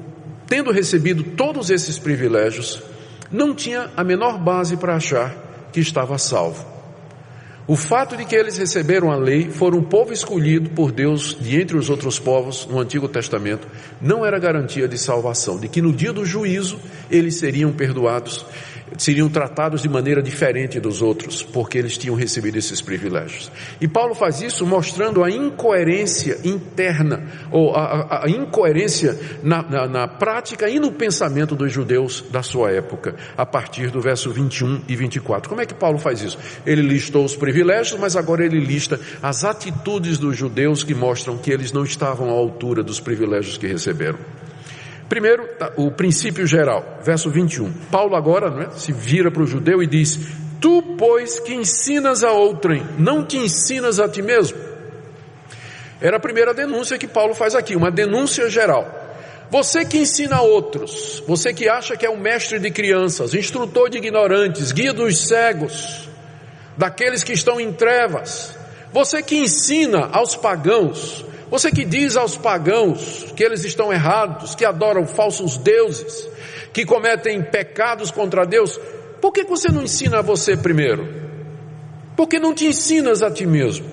tendo 0.46 0.72
recebido 0.72 1.22
todos 1.22 1.68
esses 1.68 1.98
privilégios, 1.98 2.82
não 3.30 3.54
tinha 3.54 3.90
a 3.94 4.02
menor 4.02 4.38
base 4.38 4.78
para 4.78 4.96
achar 4.96 5.68
que 5.70 5.78
estava 5.78 6.16
salvo. 6.16 6.64
O 7.66 7.76
fato 7.76 8.16
de 8.16 8.24
que 8.24 8.34
eles 8.34 8.56
receberam 8.56 9.12
a 9.12 9.16
lei, 9.16 9.50
foram 9.50 9.80
um 9.80 9.82
povo 9.82 10.10
escolhido 10.10 10.70
por 10.70 10.90
Deus 10.90 11.36
de 11.38 11.60
entre 11.60 11.76
os 11.76 11.90
outros 11.90 12.18
povos 12.18 12.66
no 12.66 12.80
Antigo 12.80 13.06
Testamento, 13.08 13.68
não 14.00 14.24
era 14.24 14.38
garantia 14.38 14.88
de 14.88 14.96
salvação, 14.96 15.58
de 15.58 15.68
que 15.68 15.82
no 15.82 15.92
dia 15.92 16.14
do 16.14 16.24
juízo 16.24 16.80
eles 17.10 17.36
seriam 17.36 17.72
perdoados 17.72 18.46
seriam 18.98 19.28
tratados 19.28 19.82
de 19.82 19.88
maneira 19.88 20.22
diferente 20.22 20.80
dos 20.80 21.02
outros, 21.02 21.42
porque 21.42 21.78
eles 21.78 21.98
tinham 21.98 22.16
recebido 22.16 22.56
esses 22.56 22.80
privilégios. 22.80 23.50
E 23.80 23.88
Paulo 23.88 24.14
faz 24.14 24.40
isso 24.40 24.66
mostrando 24.66 25.22
a 25.22 25.30
incoerência 25.30 26.38
interna, 26.44 27.26
ou 27.50 27.74
a, 27.74 28.24
a, 28.24 28.30
incoerência 28.30 29.18
na, 29.42 29.62
na, 29.62 29.88
na, 29.88 30.08
prática 30.08 30.68
e 30.68 30.78
no 30.78 30.92
pensamento 30.92 31.54
dos 31.54 31.72
judeus 31.72 32.24
da 32.30 32.42
sua 32.42 32.70
época, 32.70 33.16
a 33.36 33.44
partir 33.44 33.90
do 33.90 34.00
verso 34.00 34.30
21 34.30 34.82
e 34.88 34.96
24. 34.96 35.48
Como 35.48 35.60
é 35.60 35.66
que 35.66 35.74
Paulo 35.74 35.98
faz 35.98 36.22
isso? 36.22 36.38
Ele 36.64 36.82
listou 36.82 37.24
os 37.24 37.36
privilégios, 37.36 37.98
mas 38.00 38.16
agora 38.16 38.44
ele 38.44 38.60
lista 38.60 39.00
as 39.22 39.44
atitudes 39.44 40.18
dos 40.18 40.36
judeus 40.36 40.82
que 40.82 40.94
mostram 40.94 41.36
que 41.36 41.50
eles 41.50 41.72
não 41.72 41.84
estavam 41.84 42.28
à 42.28 42.32
altura 42.32 42.82
dos 42.82 43.00
privilégios 43.00 43.58
que 43.58 43.66
receberam. 43.66 44.18
Primeiro, 45.08 45.46
tá, 45.58 45.72
o 45.76 45.90
princípio 45.90 46.46
geral, 46.46 46.98
verso 47.02 47.30
21. 47.30 47.72
Paulo 47.90 48.16
agora 48.16 48.64
é, 48.64 48.70
se 48.70 48.92
vira 48.92 49.30
para 49.30 49.42
o 49.42 49.46
judeu 49.46 49.82
e 49.82 49.86
diz: 49.86 50.18
Tu, 50.60 50.82
pois, 50.98 51.38
que 51.38 51.54
ensinas 51.54 52.24
a 52.24 52.32
outrem, 52.32 52.82
não 52.98 53.24
te 53.24 53.36
ensinas 53.36 54.00
a 54.00 54.08
ti 54.08 54.22
mesmo? 54.22 54.58
Era 56.00 56.16
a 56.16 56.20
primeira 56.20 56.52
denúncia 56.52 56.98
que 56.98 57.06
Paulo 57.06 57.34
faz 57.34 57.54
aqui, 57.54 57.76
uma 57.76 57.90
denúncia 57.90 58.50
geral. 58.50 59.04
Você 59.48 59.84
que 59.84 59.98
ensina 59.98 60.36
a 60.36 60.42
outros, 60.42 61.22
você 61.26 61.54
que 61.54 61.68
acha 61.68 61.96
que 61.96 62.04
é 62.04 62.10
o 62.10 62.18
mestre 62.18 62.58
de 62.58 62.70
crianças, 62.70 63.32
instrutor 63.32 63.88
de 63.88 63.98
ignorantes, 63.98 64.72
guia 64.72 64.92
dos 64.92 65.28
cegos, 65.28 66.08
daqueles 66.76 67.22
que 67.22 67.32
estão 67.32 67.60
em 67.60 67.72
trevas, 67.72 68.56
você 68.92 69.22
que 69.22 69.36
ensina 69.36 70.08
aos 70.12 70.34
pagãos, 70.34 71.24
você 71.50 71.70
que 71.70 71.84
diz 71.84 72.16
aos 72.16 72.36
pagãos 72.36 73.32
que 73.36 73.44
eles 73.44 73.64
estão 73.64 73.92
errados, 73.92 74.54
que 74.54 74.64
adoram 74.64 75.06
falsos 75.06 75.56
deuses, 75.56 76.28
que 76.72 76.84
cometem 76.84 77.42
pecados 77.42 78.10
contra 78.10 78.44
Deus, 78.44 78.78
por 79.20 79.32
que 79.32 79.44
você 79.44 79.70
não 79.70 79.82
ensina 79.82 80.18
a 80.18 80.22
você 80.22 80.56
primeiro? 80.56 81.08
Por 82.16 82.26
que 82.26 82.38
não 82.38 82.54
te 82.54 82.66
ensinas 82.66 83.22
a 83.22 83.30
ti 83.30 83.46
mesmo? 83.46 83.86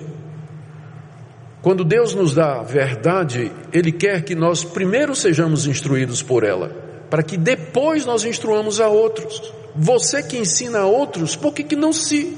Quando 1.62 1.84
Deus 1.84 2.14
nos 2.14 2.34
dá 2.34 2.60
a 2.60 2.62
verdade, 2.62 3.50
Ele 3.72 3.92
quer 3.92 4.22
que 4.22 4.34
nós 4.34 4.64
primeiro 4.64 5.14
sejamos 5.14 5.66
instruídos 5.66 6.22
por 6.22 6.44
ela, 6.44 6.68
para 7.08 7.22
que 7.22 7.36
depois 7.36 8.04
nós 8.04 8.24
instruamos 8.24 8.80
a 8.80 8.88
outros. 8.88 9.52
Você 9.74 10.22
que 10.22 10.36
ensina 10.36 10.80
a 10.80 10.86
outros, 10.86 11.36
por 11.36 11.54
que, 11.54 11.62
que 11.62 11.76
não 11.76 11.92
se 11.92 12.36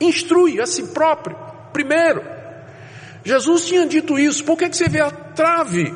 instrui 0.00 0.60
a 0.60 0.66
si 0.66 0.84
próprio 0.84 1.36
primeiro? 1.72 2.35
Jesus 3.26 3.64
tinha 3.64 3.84
dito 3.84 4.16
isso. 4.16 4.44
Por 4.44 4.56
que, 4.56 4.68
que 4.68 4.76
você 4.76 4.88
vê 4.88 5.00
a 5.00 5.10
trave? 5.10 5.92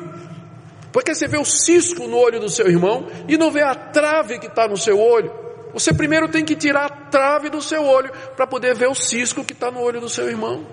Por 0.91 1.01
que 1.01 1.15
você 1.15 1.29
vê 1.29 1.37
o 1.37 1.45
cisco 1.45 2.05
no 2.05 2.17
olho 2.17 2.41
do 2.41 2.49
seu 2.49 2.67
irmão 2.67 3.07
e 3.25 3.37
não 3.37 3.49
vê 3.49 3.61
a 3.61 3.73
trave 3.73 4.37
que 4.37 4.47
está 4.47 4.67
no 4.67 4.75
seu 4.75 4.99
olho? 4.99 5.31
Você 5.73 5.93
primeiro 5.93 6.27
tem 6.27 6.43
que 6.43 6.57
tirar 6.57 6.87
a 6.87 6.89
trave 6.89 7.49
do 7.49 7.61
seu 7.61 7.85
olho 7.85 8.11
para 8.35 8.45
poder 8.45 8.75
ver 8.75 8.89
o 8.89 8.93
cisco 8.93 9.45
que 9.45 9.53
está 9.53 9.71
no 9.71 9.79
olho 9.79 10.01
do 10.01 10.09
seu 10.09 10.27
irmão. 10.27 10.67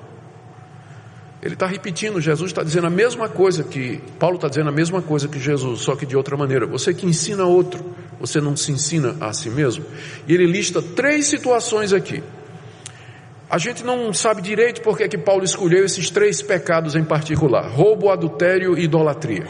Ele 1.41 1.55
está 1.55 1.69
repetindo, 1.69 2.21
Jesus 2.21 2.51
está 2.51 2.65
dizendo 2.65 2.89
a 2.89 2.91
mesma 2.91 3.29
coisa 3.29 3.63
que, 3.63 4.01
Paulo 4.19 4.35
está 4.35 4.49
dizendo 4.49 4.69
a 4.69 4.73
mesma 4.73 5.01
coisa 5.01 5.29
que 5.29 5.39
Jesus, 5.39 5.83
só 5.83 5.95
que 5.95 6.05
de 6.05 6.17
outra 6.17 6.37
maneira. 6.37 6.67
Você 6.67 6.93
que 6.93 7.07
ensina 7.07 7.45
outro, 7.45 7.95
você 8.19 8.41
não 8.41 8.57
se 8.57 8.73
ensina 8.73 9.15
a 9.21 9.33
si 9.33 9.49
mesmo. 9.49 9.85
E 10.27 10.35
ele 10.35 10.47
lista 10.47 10.83
três 10.83 11.27
situações 11.27 11.93
aqui. 11.93 12.21
A 13.51 13.57
gente 13.57 13.83
não 13.83 14.13
sabe 14.13 14.43
direito 14.43 14.83
porque 14.83 15.05
é 15.05 15.09
que 15.09 15.17
Paulo 15.17 15.43
escolheu 15.43 15.85
esses 15.85 16.11
três 16.11 16.43
pecados 16.43 16.95
em 16.95 17.05
particular: 17.05 17.71
roubo, 17.71 18.11
adultério 18.11 18.77
e 18.77 18.85
idolatria. 18.85 19.47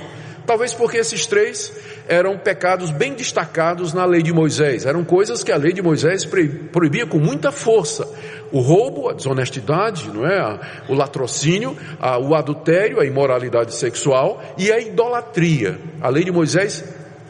Talvez 0.47 0.73
porque 0.73 0.97
esses 0.97 1.27
três 1.27 1.71
eram 2.09 2.39
pecados 2.39 2.91
bem 2.91 3.13
destacados 3.13 3.93
na 3.93 4.07
lei 4.07 4.23
de 4.23 4.33
Moisés, 4.33 4.87
eram 4.87 5.05
coisas 5.05 5.45
que 5.45 5.53
a 5.53 5.57
lei 5.59 5.75
de 5.75 5.83
Moisés 5.83 6.25
proibia 6.25 7.07
com 7.07 7.19
muita 7.19 7.53
força. 7.53 8.09
O 8.51 8.61
roubo, 8.61 9.11
a 9.11 9.13
desonestidade, 9.13 10.09
não 10.09 10.27
é? 10.27 10.59
o 10.89 10.95
latrocínio, 10.95 11.77
o 12.23 12.35
adultério, 12.35 12.99
a 12.99 13.05
imoralidade 13.05 13.75
sexual 13.75 14.43
e 14.57 14.73
a 14.73 14.81
idolatria. 14.81 15.79
A 16.01 16.09
lei 16.09 16.25
de 16.25 16.33
Moisés 16.33 16.83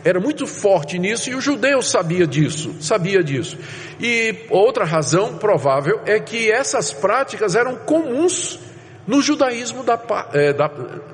era 0.08 0.18
muito 0.18 0.46
forte 0.46 0.98
nisso 0.98 1.28
e 1.28 1.34
o 1.34 1.40
judeu 1.40 1.82
sabia 1.82 2.26
disso, 2.26 2.74
sabia 2.80 3.22
disso. 3.22 3.58
E 4.00 4.46
outra 4.48 4.84
razão 4.84 5.36
provável 5.36 6.00
é 6.06 6.18
que 6.18 6.50
essas 6.50 6.92
práticas 6.92 7.54
eram 7.54 7.76
comuns 7.76 8.58
no 9.06 9.20
judaísmo 9.20 9.82
da, 9.82 10.00
é, 10.32 10.52
da, 10.54 10.70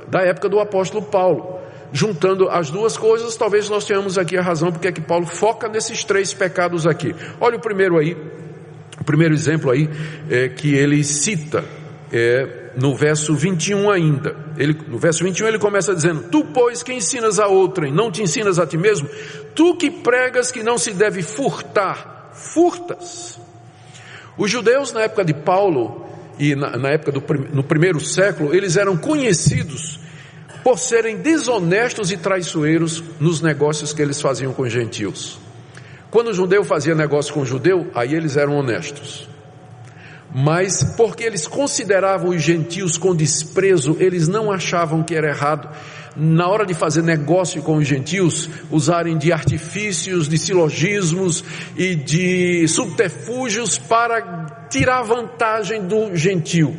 da 0.07 0.21
época 0.21 0.49
do 0.49 0.61
apóstolo 0.61 1.03
Paulo. 1.03 1.59
Juntando 1.93 2.49
as 2.49 2.71
duas 2.71 2.97
coisas, 2.97 3.37
talvez 3.37 3.69
nós 3.69 3.85
tenhamos 3.85 4.17
aqui 4.17 4.37
a 4.37 4.43
razão 4.43 4.71
porque 4.71 4.89
é 4.89 4.93
que 4.93 5.01
Paulo 5.01 5.27
foca 5.27 5.69
nesses 5.69 6.05
três 6.05 6.33
pecados 6.33 6.87
aqui. 6.87 7.15
Olha 7.41 7.57
o 7.57 7.61
primeiro 7.61 7.99
aí, 7.99 8.17
o 9.01 9.05
primeiro 9.05 9.35
exemplo 9.35 9.73
aí 9.73 9.89
é, 10.31 10.49
que 10.49 10.73
ele 10.75 11.03
cita. 11.03 11.65
É, 12.13 12.64
no 12.77 12.95
verso 12.95 13.35
21 13.35 13.91
ainda. 13.91 14.37
Ele, 14.57 14.79
no 14.89 14.99
verso 14.99 15.25
21 15.25 15.49
ele 15.49 15.59
começa 15.59 15.95
dizendo: 15.95 16.25
Tu, 16.31 16.45
pois, 16.53 16.83
que 16.83 16.93
ensinas 16.93 17.39
a 17.39 17.47
outrem, 17.47 17.93
não 17.93 18.11
te 18.11 18.23
ensinas 18.23 18.59
a 18.59 18.67
ti 18.67 18.77
mesmo? 18.77 19.09
Tu 19.55 19.77
que 19.77 19.91
pregas 19.91 20.51
que 20.51 20.63
não 20.63 20.79
se 20.79 20.93
deve 20.93 21.23
furtar, 21.23 22.31
furtas. 22.33 23.39
Os 24.37 24.51
judeus 24.51 24.93
na 24.93 25.03
época 25.03 25.25
de 25.25 25.33
Paulo 25.33 26.05
e 26.39 26.55
na, 26.55 26.77
na 26.77 26.89
época 26.91 27.13
do 27.13 27.23
no 27.53 27.63
primeiro 27.63 28.01
século, 28.01 28.55
eles 28.55 28.77
eram 28.77 28.97
conhecidos 28.97 30.01
por 30.65 30.79
serem 30.79 31.19
desonestos 31.19 32.11
e 32.11 32.17
traiçoeiros 32.17 33.05
nos 33.21 33.41
negócios 33.43 33.93
que 33.93 34.01
eles 34.01 34.21
faziam 34.21 34.53
com 34.53 34.69
gentios. 34.69 35.39
Quando 36.11 36.29
o 36.29 36.33
judeu 36.33 36.65
fazia 36.65 36.95
negócio 36.95 37.35
com 37.35 37.41
o 37.41 37.47
judeu, 37.47 37.91
aí 37.95 38.15
eles 38.15 38.37
eram 38.37 38.57
honestos. 38.57 39.29
Mas 40.35 40.83
porque 40.83 41.23
eles 41.23 41.47
consideravam 41.47 42.31
os 42.31 42.43
gentios 42.43 42.99
com 42.99 43.15
desprezo, 43.15 43.97
eles 44.01 44.27
não 44.27 44.51
achavam 44.51 45.03
que 45.03 45.15
era 45.15 45.29
errado 45.29 45.69
na 46.17 46.49
hora 46.49 46.65
de 46.65 46.75
fazer 46.75 47.03
negócio 47.03 47.63
com 47.63 47.77
os 47.77 47.87
gentios, 47.87 48.49
usarem 48.71 49.19
de 49.19 49.33
artifícios, 49.33 50.29
de 50.29 50.39
silogismos 50.39 51.45
e 51.77 51.95
de 51.95 52.67
subterfúgios 52.69 53.79
para 53.79 54.67
tirar 54.71 55.03
vantagem 55.03 55.83
do 55.83 56.15
gentio. 56.15 56.75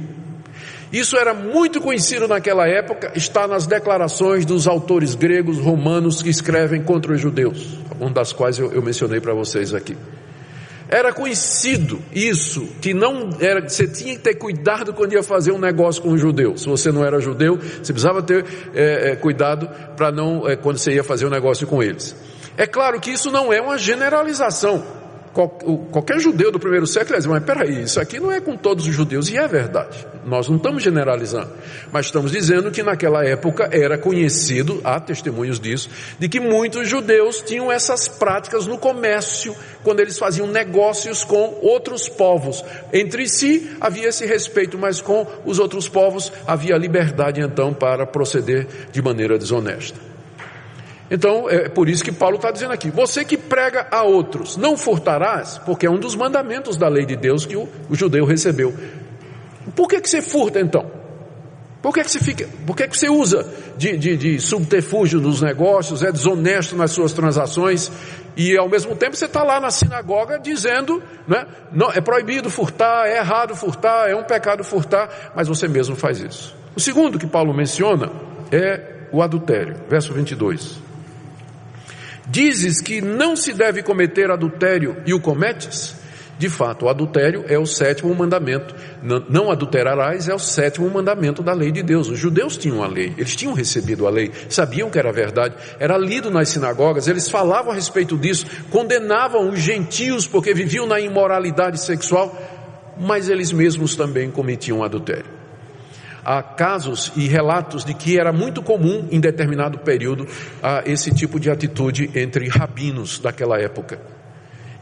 Isso 0.91 1.17
era 1.17 1.33
muito 1.33 1.81
conhecido 1.81 2.27
naquela 2.27 2.67
época, 2.67 3.11
está 3.15 3.47
nas 3.47 3.67
declarações 3.67 4.45
dos 4.45 4.67
autores 4.67 5.15
gregos, 5.15 5.59
romanos 5.59 6.21
que 6.21 6.29
escrevem 6.29 6.81
contra 6.81 7.13
os 7.13 7.19
judeus, 7.19 7.77
algumas 7.89 8.13
das 8.13 8.31
quais 8.31 8.57
eu, 8.57 8.71
eu 8.71 8.81
mencionei 8.81 9.19
para 9.19 9.33
vocês 9.33 9.73
aqui. 9.73 9.97
Era 10.87 11.11
conhecido 11.11 11.99
isso, 12.13 12.67
que 12.79 12.93
não 12.93 13.29
era, 13.39 13.67
você 13.67 13.87
tinha 13.87 14.15
que 14.15 14.21
ter 14.21 14.35
cuidado 14.35 14.93
quando 14.93 15.13
ia 15.13 15.23
fazer 15.23 15.51
um 15.51 15.57
negócio 15.57 16.01
com 16.01 16.09
um 16.09 16.17
judeu. 16.17 16.57
Se 16.57 16.67
você 16.67 16.91
não 16.91 17.03
era 17.03 17.19
judeu, 17.19 17.57
você 17.57 17.91
precisava 17.91 18.21
ter 18.21 18.45
é, 18.73 19.11
é, 19.11 19.15
cuidado 19.15 19.67
para 19.95 20.11
não, 20.11 20.47
é, 20.47 20.55
quando 20.55 20.77
você 20.77 20.93
ia 20.93 21.03
fazer 21.03 21.25
um 21.25 21.29
negócio 21.29 21.65
com 21.65 21.81
eles. 21.81 22.15
É 22.55 22.67
claro 22.67 22.99
que 22.99 23.11
isso 23.11 23.31
não 23.31 23.51
é 23.51 23.59
uma 23.59 23.77
generalização 23.77 24.83
qualquer 25.91 26.17
judeu 26.17 26.49
do 26.49 26.57
primeiro 26.57 26.87
século 26.87 27.17
diz, 27.17 27.25
mas 27.25 27.43
peraí, 27.43 27.83
isso 27.83 27.99
aqui 27.99 28.21
não 28.21 28.31
é 28.31 28.39
com 28.39 28.55
todos 28.55 28.87
os 28.87 28.95
judeus, 28.95 29.29
e 29.29 29.37
é 29.37 29.45
verdade. 29.45 30.07
Nós 30.25 30.47
não 30.47 30.55
estamos 30.55 30.81
generalizando, 30.81 31.51
mas 31.91 32.05
estamos 32.05 32.31
dizendo 32.31 32.71
que 32.71 32.81
naquela 32.81 33.23
época 33.25 33.69
era 33.69 33.97
conhecido, 33.97 34.79
há 34.83 34.97
testemunhos 34.97 35.59
disso, 35.59 35.89
de 36.17 36.29
que 36.29 36.39
muitos 36.39 36.87
judeus 36.87 37.41
tinham 37.41 37.69
essas 37.69 38.07
práticas 38.07 38.65
no 38.65 38.77
comércio, 38.77 39.53
quando 39.83 39.99
eles 39.99 40.17
faziam 40.17 40.47
negócios 40.47 41.25
com 41.25 41.59
outros 41.61 42.07
povos. 42.07 42.63
Entre 42.93 43.27
si 43.27 43.75
havia 43.81 44.07
esse 44.07 44.25
respeito, 44.25 44.77
mas 44.77 45.01
com 45.01 45.27
os 45.43 45.59
outros 45.59 45.89
povos 45.89 46.31
havia 46.47 46.77
liberdade 46.77 47.41
então 47.41 47.73
para 47.73 48.07
proceder 48.07 48.67
de 48.91 49.01
maneira 49.01 49.37
desonesta. 49.37 50.14
Então, 51.09 51.49
é 51.49 51.69
por 51.69 51.87
isso 51.87 52.03
que 52.03 52.11
Paulo 52.11 52.37
está 52.37 52.51
dizendo 52.51 52.73
aqui: 52.73 52.89
você 52.89 53.23
que 53.23 53.37
prega 53.37 53.87
a 53.91 54.03
outros, 54.03 54.57
não 54.57 54.77
furtarás, 54.77 55.59
porque 55.59 55.85
é 55.85 55.89
um 55.89 55.99
dos 55.99 56.15
mandamentos 56.15 56.77
da 56.77 56.87
lei 56.87 57.05
de 57.05 57.15
Deus 57.15 57.45
que 57.45 57.55
o, 57.55 57.67
o 57.89 57.95
judeu 57.95 58.25
recebeu. 58.25 58.73
Por 59.75 59.87
que, 59.87 60.01
que 60.01 60.09
você 60.09 60.21
furta 60.21 60.59
então? 60.59 61.05
Por 61.85 61.93
que, 61.93 62.03
que 62.03 62.09
você 62.09 62.19
fica, 62.19 62.49
por 62.65 62.75
que, 62.75 62.87
que 62.87 62.97
você 62.97 63.07
usa 63.07 63.47
de, 63.77 63.95
de, 63.95 64.17
de 64.17 64.39
subterfúgio 64.39 65.21
nos 65.21 65.43
negócios, 65.43 66.01
é 66.01 66.11
desonesto 66.11 66.75
nas 66.75 66.89
suas 66.89 67.13
transações 67.13 67.91
e 68.35 68.57
ao 68.57 68.67
mesmo 68.67 68.95
tempo 68.95 69.15
você 69.15 69.25
está 69.25 69.43
lá 69.43 69.59
na 69.59 69.69
sinagoga 69.69 70.39
dizendo, 70.39 71.03
né, 71.27 71.45
não, 71.71 71.91
é 71.91 72.01
proibido 72.01 72.49
furtar, 72.49 73.05
é 73.05 73.17
errado 73.17 73.55
furtar, 73.55 74.09
é 74.09 74.15
um 74.15 74.23
pecado 74.23 74.63
furtar, 74.63 75.31
mas 75.35 75.47
você 75.47 75.67
mesmo 75.67 75.95
faz 75.95 76.19
isso. 76.19 76.55
O 76.75 76.79
segundo 76.79 77.19
que 77.19 77.27
Paulo 77.27 77.53
menciona 77.53 78.11
é 78.51 79.07
o 79.11 79.21
adultério, 79.21 79.75
verso 79.87 80.11
22. 80.11 80.81
Dizes 82.27 82.81
que 82.81 83.01
não 83.01 83.35
se 83.35 83.53
deve 83.53 83.83
cometer 83.83 84.31
adultério. 84.31 84.97
E 85.05 85.13
o 85.13 85.19
cometes? 85.19 85.95
De 86.37 86.49
fato, 86.49 86.85
o 86.85 86.89
adultério 86.89 87.45
é 87.47 87.57
o 87.57 87.65
sétimo 87.65 88.13
mandamento. 88.13 88.75
Não, 89.29 89.49
adulterarás 89.49 90.27
é 90.27 90.33
o 90.33 90.39
sétimo 90.39 90.89
mandamento 90.89 91.41
da 91.41 91.53
lei 91.53 91.71
de 91.71 91.81
Deus. 91.81 92.09
Os 92.09 92.19
judeus 92.19 92.57
tinham 92.57 92.83
a 92.83 92.87
lei, 92.87 93.13
eles 93.17 93.35
tinham 93.35 93.53
recebido 93.53 94.05
a 94.05 94.09
lei, 94.09 94.31
sabiam 94.49 94.89
que 94.89 94.99
era 94.99 95.13
verdade, 95.13 95.55
era 95.79 95.97
lido 95.97 96.29
nas 96.29 96.49
sinagogas, 96.49 97.07
eles 97.07 97.29
falavam 97.29 97.71
a 97.71 97.75
respeito 97.75 98.17
disso, 98.17 98.45
condenavam 98.69 99.49
os 99.49 99.59
gentios 99.59 100.27
porque 100.27 100.53
viviam 100.53 100.85
na 100.85 100.99
imoralidade 100.99 101.79
sexual, 101.79 102.37
mas 102.99 103.29
eles 103.29 103.53
mesmos 103.53 103.95
também 103.95 104.29
cometiam 104.29 104.83
adultério 104.83 105.34
há 106.25 106.41
casos 106.41 107.11
e 107.15 107.27
relatos 107.27 107.85
de 107.85 107.93
que 107.93 108.19
era 108.19 108.33
muito 108.33 108.61
comum 108.63 109.07
em 109.11 109.19
determinado 109.19 109.77
período 109.77 110.27
esse 110.85 111.13
tipo 111.13 111.39
de 111.39 111.51
atitude 111.51 112.09
entre 112.15 112.49
rabinos 112.49 113.19
daquela 113.19 113.59
época 113.59 114.14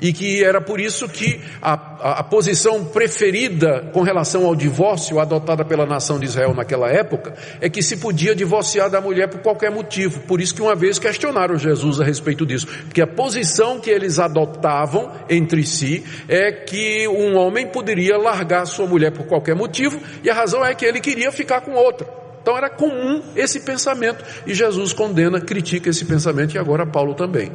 e 0.01 0.11
que 0.11 0.43
era 0.43 0.59
por 0.59 0.79
isso 0.79 1.07
que 1.07 1.39
a, 1.61 1.73
a, 1.73 2.19
a, 2.19 2.23
posição 2.23 2.83
preferida 2.85 3.89
com 3.93 4.01
relação 4.01 4.45
ao 4.45 4.55
divórcio 4.55 5.19
adotada 5.19 5.63
pela 5.63 5.85
nação 5.85 6.19
de 6.19 6.25
Israel 6.25 6.53
naquela 6.53 6.89
época 6.89 7.33
é 7.61 7.69
que 7.69 7.81
se 7.81 7.97
podia 7.97 8.35
divorciar 8.35 8.89
da 8.89 8.99
mulher 8.99 9.29
por 9.29 9.41
qualquer 9.41 9.71
motivo. 9.71 10.21
Por 10.21 10.41
isso 10.41 10.53
que 10.53 10.61
uma 10.61 10.75
vez 10.75 10.99
questionaram 10.99 11.57
Jesus 11.57 12.01
a 12.01 12.03
respeito 12.03 12.45
disso, 12.45 12.67
porque 12.85 13.01
a 13.01 13.07
posição 13.07 13.79
que 13.79 13.89
eles 13.89 14.19
adotavam 14.19 15.11
entre 15.29 15.65
si 15.65 16.03
é 16.27 16.51
que 16.51 17.07
um 17.07 17.37
homem 17.37 17.67
poderia 17.67 18.17
largar 18.17 18.65
sua 18.65 18.85
mulher 18.85 19.11
por 19.11 19.25
qualquer 19.25 19.55
motivo 19.55 19.99
e 20.23 20.29
a 20.29 20.33
razão 20.33 20.65
é 20.65 20.73
que 20.75 20.85
ele 20.85 20.99
queria 20.99 21.31
ficar 21.31 21.61
com 21.61 21.71
outra. 21.71 22.23
Então 22.41 22.57
era 22.57 22.69
comum 22.69 23.21
esse 23.37 23.61
pensamento 23.61 24.23
e 24.45 24.53
Jesus 24.53 24.91
condena, 24.91 25.39
critica 25.39 25.89
esse 25.89 26.03
pensamento 26.03 26.53
e 26.55 26.57
agora 26.59 26.85
Paulo 26.85 27.13
também. 27.13 27.49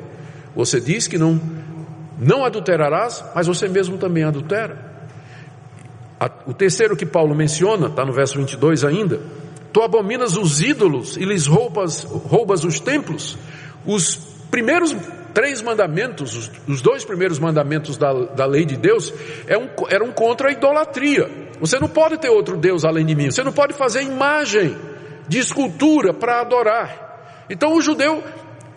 Você 0.57 0.81
diz 0.81 1.07
que 1.07 1.19
não 1.19 1.39
não 2.19 2.45
adulterarás, 2.45 3.25
mas 3.35 3.47
você 3.47 3.69
mesmo 3.69 3.97
também 3.97 4.25
adultera. 4.25 4.89
O 6.47 6.53
terceiro 6.53 6.97
que 6.97 7.07
Paulo 7.07 7.35
menciona, 7.35 7.87
está 7.87 8.05
no 8.05 8.13
verso 8.13 8.37
22 8.39 8.85
ainda, 8.85 9.21
tu 9.73 9.83
abominas 9.83 10.37
os 10.37 10.61
ídolos 10.61 11.17
e 11.17 11.25
lhes 11.25 11.47
roubas, 11.47 12.03
roubas 12.03 12.65
os 12.65 12.81
templos. 12.81 13.39
Os 13.87 14.17
primeiros 14.51 14.95
três 15.33 15.63
mandamentos, 15.63 16.51
os 16.67 16.83
dois 16.83 17.05
primeiros 17.05 17.39
mandamentos 17.39 17.97
da, 17.97 18.13
da 18.13 18.47
lei 18.47 18.65
de 18.65 18.77
Deus, 18.77 19.15
é 19.47 19.57
um, 19.57 19.69
eram 19.89 20.11
contra 20.11 20.49
a 20.49 20.53
idolatria. 20.53 21.31
Você 21.61 21.79
não 21.79 21.89
pode 21.89 22.19
ter 22.19 22.29
outro 22.29 22.57
Deus 22.57 22.85
além 22.85 23.07
de 23.07 23.15
mim, 23.15 23.31
você 23.31 23.45
não 23.45 23.53
pode 23.53 23.75
fazer 23.75 24.03
imagem 24.03 24.77
de 25.29 25.39
escultura 25.39 26.13
para 26.13 26.41
adorar. 26.41 27.45
Então 27.49 27.75
o 27.75 27.81
judeu 27.81 28.25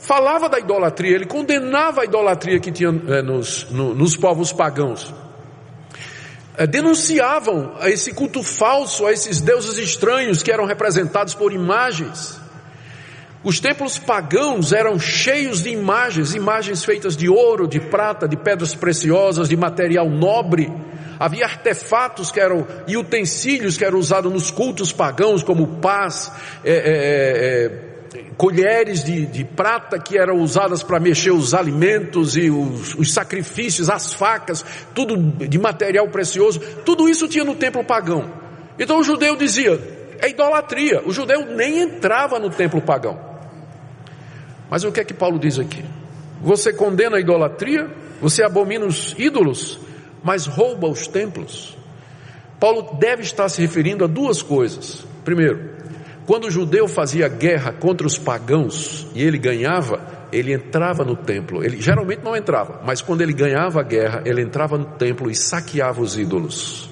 falava 0.01 0.49
da 0.49 0.59
idolatria, 0.59 1.15
ele 1.15 1.25
condenava 1.25 2.01
a 2.01 2.05
idolatria 2.05 2.59
que 2.59 2.71
tinha 2.71 2.89
é, 2.89 3.21
nos, 3.21 3.67
no, 3.69 3.93
nos 3.93 4.17
povos 4.17 4.51
pagãos. 4.51 5.13
É, 6.57 6.65
denunciavam 6.65 7.75
a 7.79 7.89
esse 7.89 8.11
culto 8.11 8.43
falso, 8.43 9.05
a 9.05 9.11
esses 9.11 9.39
deuses 9.39 9.77
estranhos 9.77 10.41
que 10.41 10.51
eram 10.51 10.65
representados 10.65 11.35
por 11.35 11.53
imagens. 11.53 12.39
Os 13.43 13.59
templos 13.59 13.97
pagãos 13.97 14.71
eram 14.73 14.99
cheios 14.99 15.63
de 15.63 15.69
imagens, 15.69 16.35
imagens 16.35 16.83
feitas 16.83 17.15
de 17.15 17.29
ouro, 17.29 17.67
de 17.67 17.79
prata, 17.79 18.27
de 18.27 18.35
pedras 18.35 18.75
preciosas, 18.75 19.47
de 19.47 19.55
material 19.55 20.09
nobre. 20.09 20.71
Havia 21.19 21.45
artefatos 21.45 22.31
que 22.31 22.39
eram 22.39 22.67
e 22.87 22.97
utensílios 22.97 23.77
que 23.77 23.85
eram 23.85 23.99
usados 23.99 24.31
nos 24.31 24.49
cultos 24.49 24.91
pagãos, 24.91 25.43
como 25.43 25.79
paz, 25.79 26.31
é, 26.63 26.71
é, 26.71 27.87
é 27.87 27.90
colheres 28.37 29.03
de, 29.03 29.25
de 29.25 29.43
prata 29.43 29.97
que 29.97 30.17
eram 30.17 30.39
usadas 30.39 30.83
para 30.83 30.99
mexer 30.99 31.31
os 31.31 31.53
alimentos 31.53 32.35
e 32.35 32.49
os, 32.49 32.95
os 32.95 33.13
sacrifícios, 33.13 33.89
as 33.89 34.13
facas, 34.13 34.65
tudo 34.93 35.15
de 35.17 35.57
material 35.57 36.07
precioso, 36.09 36.59
tudo 36.85 37.07
isso 37.07 37.27
tinha 37.27 37.43
no 37.43 37.55
templo 37.55 37.83
pagão. 37.83 38.31
Então 38.77 38.99
o 38.99 39.03
judeu 39.03 39.35
dizia, 39.35 39.79
é 40.19 40.29
idolatria. 40.29 41.01
O 41.05 41.11
judeu 41.11 41.45
nem 41.45 41.79
entrava 41.79 42.39
no 42.39 42.49
templo 42.49 42.81
pagão. 42.81 43.19
Mas 44.69 44.83
o 44.83 44.91
que 44.91 44.99
é 44.99 45.03
que 45.03 45.13
Paulo 45.13 45.39
diz 45.39 45.59
aqui? 45.59 45.83
Você 46.41 46.71
condena 46.71 47.17
a 47.17 47.19
idolatria, 47.19 47.89
você 48.21 48.43
abomina 48.43 48.85
os 48.85 49.15
ídolos, 49.17 49.79
mas 50.23 50.45
rouba 50.45 50.87
os 50.87 51.07
templos. 51.07 51.77
Paulo 52.59 52.97
deve 52.99 53.23
estar 53.23 53.49
se 53.49 53.61
referindo 53.61 54.03
a 54.03 54.07
duas 54.07 54.41
coisas. 54.41 55.05
Primeiro, 55.25 55.70
quando 56.31 56.45
o 56.45 56.49
judeu 56.49 56.87
fazia 56.87 57.27
guerra 57.27 57.73
contra 57.73 58.07
os 58.07 58.17
pagãos 58.17 59.05
e 59.13 59.21
ele 59.21 59.37
ganhava, 59.37 60.29
ele 60.31 60.53
entrava 60.53 61.03
no 61.03 61.13
templo. 61.13 61.61
Ele 61.61 61.81
geralmente 61.81 62.23
não 62.23 62.33
entrava, 62.37 62.81
mas 62.85 63.01
quando 63.01 63.19
ele 63.19 63.33
ganhava 63.33 63.81
a 63.81 63.83
guerra, 63.83 64.23
ele 64.25 64.41
entrava 64.41 64.77
no 64.77 64.85
templo 64.85 65.29
e 65.29 65.35
saqueava 65.35 66.01
os 66.01 66.17
ídolos. 66.17 66.89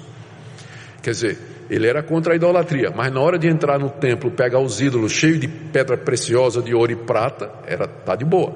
Quer 1.01 1.11
dizer, 1.11 1.37
ele 1.69 1.87
era 1.87 2.03
contra 2.03 2.33
a 2.33 2.35
idolatria, 2.35 2.91
mas 2.93 3.13
na 3.13 3.21
hora 3.21 3.39
de 3.39 3.47
entrar 3.47 3.79
no 3.79 3.89
templo, 3.89 4.29
pegar 4.29 4.59
os 4.59 4.81
ídolos 4.81 5.13
cheios 5.13 5.39
de 5.39 5.47
pedra 5.47 5.95
preciosa, 5.95 6.61
de 6.61 6.75
ouro 6.75 6.91
e 6.91 6.97
prata, 6.97 7.49
era 7.65 7.87
tá 7.87 8.17
de 8.17 8.25
boa. 8.25 8.53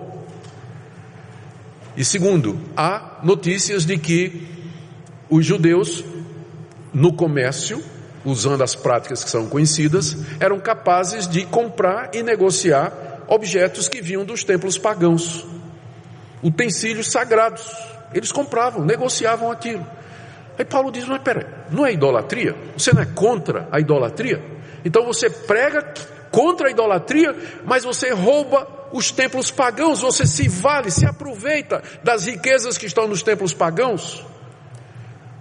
E 1.96 2.04
segundo, 2.04 2.60
há 2.76 3.22
notícias 3.24 3.86
de 3.86 3.98
que 3.98 4.50
os 5.30 5.46
judeus 5.46 6.04
no 6.94 7.14
comércio 7.14 7.82
usando 8.26 8.62
as 8.62 8.76
práticas 8.76 9.24
que 9.24 9.30
são 9.30 9.48
conhecidas, 9.48 10.16
eram 10.40 10.60
capazes 10.60 11.28
de 11.28 11.46
comprar 11.46 12.14
e 12.14 12.24
negociar 12.24 12.92
objetos 13.28 13.88
que 13.90 14.02
vinham 14.02 14.24
dos 14.24 14.44
templos 14.44 14.78
pagãos, 14.78 15.46
utensílios 16.42 17.12
sagrados. 17.12 17.64
Eles 18.14 18.32
compravam, 18.32 18.86
negociavam 18.86 19.52
aquilo. 19.52 19.86
Aí 20.58 20.66
Paulo 20.66 20.92
diz: 20.92 21.06
Mas 21.06 21.22
peraí, 21.22 21.46
não 21.72 21.86
é 21.86 21.94
idolatria? 21.94 22.56
Você 22.78 22.94
não 22.94 23.02
é 23.02 23.06
contra 23.06 23.68
a 23.72 23.80
idolatria? 23.80 24.44
Então 24.86 25.06
você 25.06 25.30
prega 25.30 25.94
contra 26.32 26.68
a 26.68 26.72
idolatria, 26.72 27.36
mas 27.66 27.84
você 27.84 28.12
rouba 28.12 28.68
os 28.92 29.12
templos 29.12 29.50
pagãos, 29.50 30.02
você 30.02 30.26
se 30.26 30.48
vale, 30.48 30.92
se 30.92 31.06
aproveita 31.06 31.82
das 32.04 32.26
riquezas 32.26 32.78
que 32.78 32.86
estão 32.86 33.08
nos 33.08 33.24
templos 33.24 33.54
pagãos. 33.54 34.24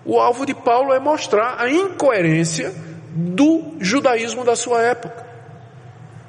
O 0.04 0.18
alvo 0.18 0.44
de 0.44 0.54
Paulo 0.54 0.92
é 0.92 0.98
mostrar 0.98 1.56
a 1.58 1.70
incoerência 1.70 2.74
do 3.14 3.74
judaísmo 3.78 4.44
da 4.44 4.56
sua 4.56 4.82
época. 4.82 5.26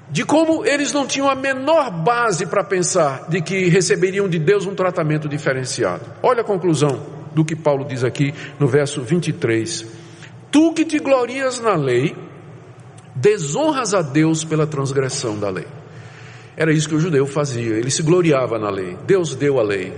De 0.10 0.24
como 0.24 0.64
eles 0.66 0.94
não 0.94 1.08
tinham 1.08 1.28
a 1.28 1.34
menor 1.34 1.90
base 1.90 2.46
para 2.46 2.64
pensar 2.64 3.28
de 3.30 3.42
que 3.42 3.68
receberiam 3.68 4.30
de 4.30 4.38
Deus 4.38 4.68
um 4.68 4.76
tratamento 4.76 5.28
diferenciado. 5.28 6.06
Olha 6.22 6.42
a 6.42 6.44
conclusão 6.44 7.02
do 7.34 7.44
que 7.44 7.56
Paulo 7.56 7.84
diz 7.84 8.04
aqui 8.04 8.34
no 8.60 8.68
verso 8.68 9.02
23. 9.02 9.86
Tu 10.52 10.74
que 10.74 10.86
te 10.86 11.00
glorias 11.00 11.60
na 11.60 11.74
lei, 11.74 12.16
desonras 13.16 13.96
a 13.96 14.04
Deus 14.04 14.44
pela 14.44 14.68
transgressão 14.68 15.40
da 15.40 15.50
lei. 15.50 15.66
Era 16.56 16.72
isso 16.72 16.88
que 16.88 16.96
o 16.96 17.00
judeu 17.00 17.26
fazia, 17.26 17.76
ele 17.76 17.90
se 17.90 18.04
gloriava 18.04 18.60
na 18.60 18.70
lei. 18.70 18.96
Deus 19.08 19.34
deu 19.34 19.60
a 19.60 19.64
lei, 19.64 19.92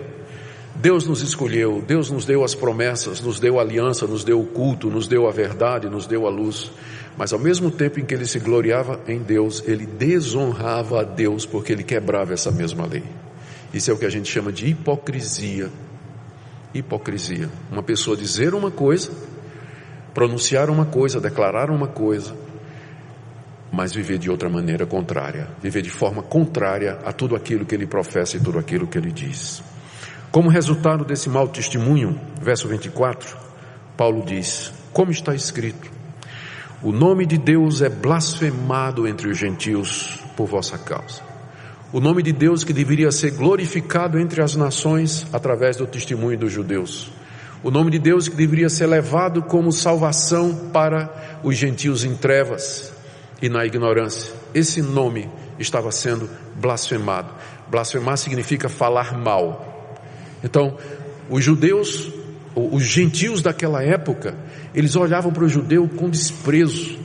Deus 0.75 1.07
nos 1.07 1.21
escolheu, 1.21 1.81
Deus 1.85 2.11
nos 2.11 2.25
deu 2.25 2.43
as 2.43 2.53
promessas, 2.53 3.21
nos 3.21 3.39
deu 3.39 3.59
a 3.59 3.61
aliança, 3.61 4.05
nos 4.05 4.23
deu 4.23 4.41
o 4.41 4.45
culto, 4.45 4.89
nos 4.89 5.07
deu 5.07 5.27
a 5.27 5.31
verdade, 5.31 5.89
nos 5.89 6.05
deu 6.05 6.27
a 6.27 6.29
luz. 6.29 6.69
Mas 7.17 7.31
ao 7.31 7.39
mesmo 7.39 7.71
tempo 7.71 7.99
em 7.99 8.05
que 8.05 8.13
ele 8.13 8.25
se 8.25 8.39
gloriava 8.39 8.99
em 9.07 9.19
Deus, 9.19 9.63
ele 9.65 9.85
desonrava 9.85 10.99
a 10.99 11.03
Deus 11.03 11.45
porque 11.45 11.71
ele 11.71 11.83
quebrava 11.83 12.33
essa 12.33 12.51
mesma 12.51 12.85
lei. 12.85 13.03
Isso 13.73 13.89
é 13.89 13.93
o 13.93 13.97
que 13.97 14.05
a 14.05 14.09
gente 14.09 14.29
chama 14.29 14.51
de 14.51 14.67
hipocrisia. 14.67 15.69
Hipocrisia. 16.73 17.49
Uma 17.71 17.81
pessoa 17.81 18.17
dizer 18.17 18.53
uma 18.53 18.69
coisa, 18.69 19.11
pronunciar 20.13 20.69
uma 20.69 20.85
coisa, 20.85 21.21
declarar 21.21 21.71
uma 21.71 21.88
coisa, 21.88 22.35
mas 23.71 23.93
viver 23.93 24.17
de 24.17 24.29
outra 24.29 24.49
maneira 24.49 24.85
contrária, 24.85 25.47
viver 25.61 25.81
de 25.81 25.89
forma 25.89 26.21
contrária 26.21 26.99
a 27.05 27.13
tudo 27.13 27.33
aquilo 27.33 27.65
que 27.65 27.75
ele 27.75 27.88
professa 27.88 28.35
e 28.35 28.41
tudo 28.41 28.59
aquilo 28.59 28.88
que 28.88 28.97
ele 28.97 29.11
diz. 29.11 29.63
Como 30.31 30.49
resultado 30.49 31.05
desse 31.05 31.29
mau 31.29 31.47
testemunho, 31.47 32.19
verso 32.41 32.67
24, 32.67 33.38
Paulo 33.95 34.23
diz: 34.25 34.71
Como 34.91 35.11
está 35.11 35.33
escrito, 35.33 35.89
o 36.83 36.91
nome 36.91 37.25
de 37.25 37.38
Deus 37.38 37.81
é 37.81 37.89
blasfemado 37.89 39.07
entre 39.07 39.27
os 39.27 39.38
gentios 39.38 40.19
por 40.35 40.45
vossa 40.45 40.77
causa. 40.77 41.21
O 41.93 41.99
nome 41.99 42.21
de 42.21 42.33
Deus 42.33 42.63
que 42.63 42.73
deveria 42.73 43.11
ser 43.11 43.31
glorificado 43.31 44.19
entre 44.19 44.41
as 44.41 44.55
nações 44.55 45.25
através 45.31 45.77
do 45.77 45.88
testemunho 45.88 46.38
dos 46.38 46.51
judeus. 46.51 47.11
O 47.63 47.71
nome 47.71 47.89
de 47.89 47.99
Deus 47.99 48.27
que 48.27 48.35
deveria 48.35 48.69
ser 48.69 48.85
levado 48.85 49.41
como 49.41 49.71
salvação 49.71 50.69
para 50.73 51.39
os 51.43 51.55
gentios 51.55 52.03
em 52.03 52.13
trevas 52.13 52.93
e 53.41 53.49
na 53.49 53.65
ignorância. 53.65 54.33
Esse 54.53 54.81
nome 54.81 55.29
estava 55.57 55.91
sendo 55.91 56.29
blasfemado. 56.55 57.33
Blasfemar 57.67 58.17
significa 58.17 58.69
falar 58.69 59.17
mal, 59.17 59.74
então, 60.45 60.77
os 61.27 61.43
judeus, 61.43 62.12
os 62.55 62.84
gentios 62.84 63.41
daquela 63.41 63.84
época, 63.84 64.36
eles 64.75 64.95
olhavam 64.95 65.34
para 65.34 65.43
o 65.43 65.49
judeu 65.49 65.89
com 65.89 66.08
desprezo. 66.08 66.99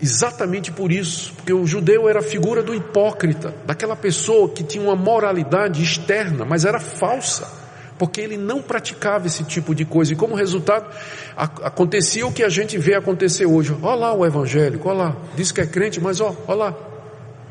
Exatamente 0.00 0.70
por 0.70 0.92
isso, 0.92 1.32
porque 1.34 1.54
o 1.54 1.66
judeu 1.66 2.06
era 2.06 2.18
a 2.18 2.22
figura 2.22 2.62
do 2.62 2.74
hipócrita, 2.74 3.54
daquela 3.64 3.96
pessoa 3.96 4.50
que 4.50 4.62
tinha 4.62 4.84
uma 4.84 4.94
moralidade 4.94 5.82
externa, 5.82 6.44
mas 6.44 6.66
era 6.66 6.78
falsa, 6.78 7.50
porque 7.98 8.20
ele 8.20 8.36
não 8.36 8.60
praticava 8.60 9.26
esse 9.26 9.42
tipo 9.42 9.74
de 9.74 9.86
coisa, 9.86 10.12
e 10.12 10.16
como 10.16 10.34
resultado, 10.34 10.94
acontecia 11.34 12.26
o 12.26 12.32
que 12.32 12.44
a 12.44 12.50
gente 12.50 12.76
vê 12.76 12.94
acontecer 12.94 13.46
hoje. 13.46 13.74
Olha 13.82 13.94
lá 13.94 14.14
o 14.14 14.26
evangélico, 14.26 14.86
olha 14.90 14.98
lá, 14.98 15.16
diz 15.34 15.50
que 15.50 15.62
é 15.62 15.66
crente, 15.66 15.98
mas 15.98 16.20
olha 16.20 16.36
lá, 16.48 16.74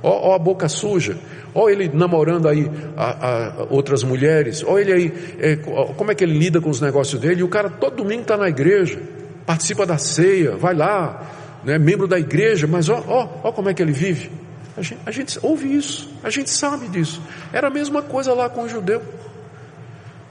ó, 0.01 0.31
ó 0.31 0.36
a 0.36 0.39
boca 0.39 0.67
suja, 0.67 1.17
ou 1.53 1.69
ele 1.69 1.89
namorando 1.93 2.47
aí 2.47 2.69
a, 2.97 3.27
a 3.27 3.63
outras 3.69 4.03
mulheres, 4.03 4.63
ou 4.63 4.79
ele 4.79 4.93
aí, 4.93 5.36
é, 5.39 5.55
como 5.55 6.12
é 6.12 6.15
que 6.15 6.23
ele 6.23 6.38
lida 6.38 6.60
com 6.62 6.69
os 6.69 6.81
negócios 6.81 7.19
dele, 7.19 7.41
e 7.41 7.43
o 7.43 7.47
cara 7.47 7.69
todo 7.69 7.97
domingo 7.97 8.21
está 8.21 8.38
na 8.38 8.49
igreja, 8.49 8.99
participa 9.45 9.86
da 9.86 9.97
ceia, 9.97 10.55
vai 10.55 10.73
lá, 10.73 11.31
né, 11.63 11.77
membro 11.77 12.08
da 12.08 12.19
igreja, 12.19 12.67
mas 12.67 12.89
ó, 12.89 13.03
ó, 13.08 13.27
ó 13.43 13.51
como 13.51 13.69
é 13.69 13.73
que 13.73 13.81
ele 13.81 13.91
vive. 13.93 14.31
A 14.77 14.81
gente, 14.81 15.01
a 15.05 15.12
gente 15.12 15.39
ouve 15.41 15.73
isso, 15.73 16.10
a 16.21 16.29
gente 16.29 16.49
sabe 16.49 16.88
disso. 16.89 17.21
Era 17.53 17.67
a 17.67 17.71
mesma 17.71 18.01
coisa 18.01 18.34
lá 18.34 18.49
com 18.49 18.63
o 18.63 18.69
judeu. 18.69 19.01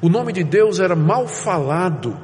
O 0.03 0.09
nome 0.09 0.33
de 0.33 0.44
Deus 0.44 0.81
era 0.81 0.94
mal 0.94 1.27
falado 1.27 2.14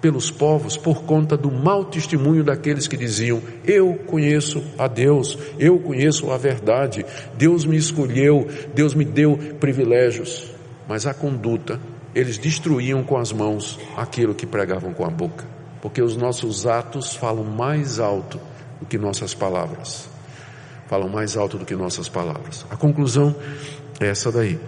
pelos 0.00 0.30
povos 0.30 0.76
por 0.76 1.02
conta 1.02 1.36
do 1.36 1.50
mau 1.50 1.84
testemunho 1.84 2.44
daqueles 2.44 2.86
que 2.86 2.96
diziam: 2.96 3.42
Eu 3.64 3.94
conheço 4.06 4.62
a 4.78 4.86
Deus, 4.86 5.38
eu 5.58 5.78
conheço 5.78 6.30
a 6.30 6.36
verdade, 6.36 7.04
Deus 7.36 7.64
me 7.64 7.76
escolheu, 7.76 8.48
Deus 8.74 8.94
me 8.94 9.04
deu 9.04 9.38
privilégios. 9.60 10.50
Mas 10.88 11.06
a 11.06 11.12
conduta, 11.12 11.78
eles 12.14 12.38
destruíam 12.38 13.02
com 13.02 13.18
as 13.18 13.32
mãos 13.32 13.78
aquilo 13.96 14.34
que 14.34 14.46
pregavam 14.46 14.92
com 14.92 15.04
a 15.04 15.10
boca, 15.10 15.44
porque 15.82 16.00
os 16.00 16.16
nossos 16.16 16.66
atos 16.66 17.14
falam 17.14 17.44
mais 17.44 18.00
alto 18.00 18.40
do 18.80 18.86
que 18.86 18.96
nossas 18.96 19.34
palavras. 19.34 20.08
Falam 20.86 21.08
mais 21.08 21.36
alto 21.36 21.58
do 21.58 21.66
que 21.66 21.76
nossas 21.76 22.08
palavras. 22.08 22.64
A 22.70 22.76
conclusão 22.76 23.36
é 24.00 24.06
essa 24.06 24.32
daí. 24.32 24.58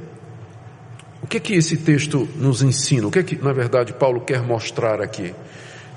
O 1.23 1.27
que 1.27 1.37
é 1.37 1.41
que 1.41 1.55
esse 1.55 1.77
texto 1.77 2.29
nos 2.37 2.63
ensina? 2.63 3.07
O 3.07 3.11
que 3.11 3.19
é 3.19 3.23
que, 3.23 3.37
na 3.37 3.53
verdade, 3.53 3.93
Paulo 3.93 4.21
quer 4.21 4.43
mostrar 4.43 5.01
aqui? 5.01 5.35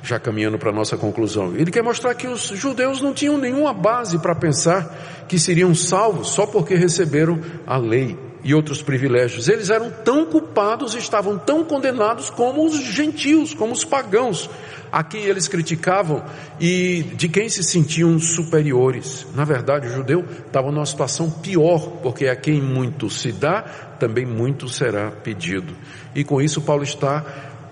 Já 0.03 0.19
caminhando 0.19 0.59
para 0.59 0.69
a 0.69 0.73
nossa 0.73 0.97
conclusão. 0.97 1.55
Ele 1.55 1.71
quer 1.71 1.81
mostrar 1.81 2.13
que 2.13 2.27
os 2.27 2.41
judeus 2.49 3.01
não 3.01 3.13
tinham 3.13 3.37
nenhuma 3.37 3.73
base 3.73 4.19
para 4.19 4.35
pensar 4.35 5.25
que 5.29 5.39
seriam 5.39 5.73
salvos 5.73 6.29
só 6.29 6.45
porque 6.45 6.75
receberam 6.75 7.39
a 7.65 7.77
lei 7.77 8.17
e 8.43 8.53
outros 8.53 8.81
privilégios. 8.81 9.47
Eles 9.47 9.69
eram 9.69 9.89
tão 9.89 10.25
culpados, 10.25 10.93
estavam 10.95 11.37
tão 11.37 11.63
condenados 11.63 12.29
como 12.29 12.65
os 12.65 12.75
gentios, 12.83 13.53
como 13.53 13.73
os 13.73 13.85
pagãos, 13.85 14.49
a 14.91 15.03
quem 15.03 15.23
eles 15.23 15.47
criticavam 15.47 16.23
e 16.59 17.03
de 17.15 17.29
quem 17.29 17.47
se 17.49 17.63
sentiam 17.63 18.19
superiores. 18.19 19.25
Na 19.33 19.45
verdade, 19.45 19.87
o 19.87 19.91
judeu 19.91 20.25
estava 20.45 20.71
numa 20.71 20.85
situação 20.85 21.31
pior, 21.31 21.79
porque 22.03 22.27
a 22.27 22.35
quem 22.35 22.61
muito 22.61 23.09
se 23.09 23.31
dá, 23.31 23.61
também 23.97 24.25
muito 24.25 24.67
será 24.67 25.09
pedido. 25.09 25.73
E 26.13 26.23
com 26.23 26.41
isso, 26.41 26.61
Paulo 26.61 26.83
está 26.83 27.25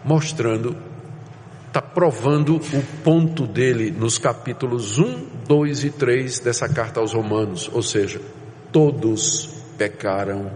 mostrando, 0.04 0.76
está 1.68 1.82
provando 1.82 2.56
o 2.56 2.84
ponto 3.04 3.46
dele 3.46 3.92
nos 3.92 4.18
capítulos 4.18 4.98
1, 4.98 5.26
2 5.48 5.84
e 5.84 5.90
3 5.90 6.40
dessa 6.40 6.68
carta 6.68 7.00
aos 7.02 7.14
Romanos, 7.14 7.70
ou 7.72 7.84
seja, 7.84 8.22
todos 8.72 9.51
pecaram 9.82 10.52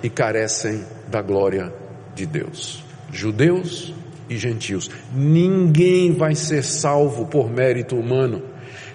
e 0.00 0.08
carecem 0.08 0.84
da 1.08 1.20
glória 1.20 1.74
de 2.14 2.24
Deus. 2.24 2.84
Judeus 3.10 3.92
e 4.30 4.36
gentios. 4.36 4.88
Ninguém 5.12 6.12
vai 6.12 6.36
ser 6.36 6.62
salvo 6.62 7.26
por 7.26 7.50
mérito 7.50 7.96
humano. 7.96 8.40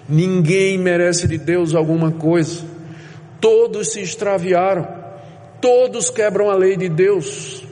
Ninguém 0.08 0.78
merece 0.78 1.28
de 1.28 1.36
Deus 1.36 1.74
alguma 1.74 2.10
coisa. 2.10 2.64
Todos 3.38 3.92
se 3.92 4.00
extraviaram. 4.00 4.88
Todos 5.60 6.08
quebram 6.08 6.48
a 6.48 6.56
lei 6.56 6.74
de 6.74 6.88
Deus. 6.88 7.62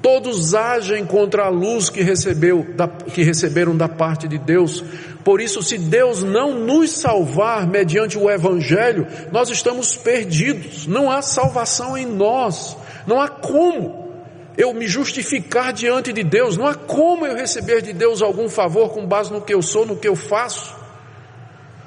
Todos 0.00 0.54
agem 0.54 1.04
contra 1.04 1.44
a 1.44 1.50
luz 1.50 1.90
que, 1.90 2.00
recebeu, 2.00 2.66
que 3.12 3.22
receberam 3.22 3.76
da 3.76 3.86
parte 3.86 4.26
de 4.26 4.38
Deus. 4.38 4.82
Por 5.24 5.40
isso, 5.40 5.62
se 5.62 5.76
Deus 5.76 6.22
não 6.22 6.54
nos 6.54 6.92
salvar 6.92 7.66
mediante 7.66 8.16
o 8.16 8.30
Evangelho, 8.30 9.06
nós 9.30 9.50
estamos 9.50 9.96
perdidos. 9.96 10.86
Não 10.86 11.10
há 11.10 11.20
salvação 11.20 11.96
em 11.96 12.06
nós. 12.06 12.76
Não 13.06 13.20
há 13.20 13.28
como 13.28 14.08
eu 14.56 14.72
me 14.72 14.86
justificar 14.86 15.72
diante 15.72 16.12
de 16.12 16.22
Deus. 16.22 16.56
Não 16.56 16.66
há 16.66 16.74
como 16.74 17.26
eu 17.26 17.34
receber 17.34 17.82
de 17.82 17.92
Deus 17.92 18.22
algum 18.22 18.48
favor 18.48 18.90
com 18.90 19.06
base 19.06 19.32
no 19.32 19.40
que 19.40 19.52
eu 19.52 19.60
sou, 19.60 19.84
no 19.84 19.96
que 19.96 20.08
eu 20.08 20.16
faço. 20.16 20.76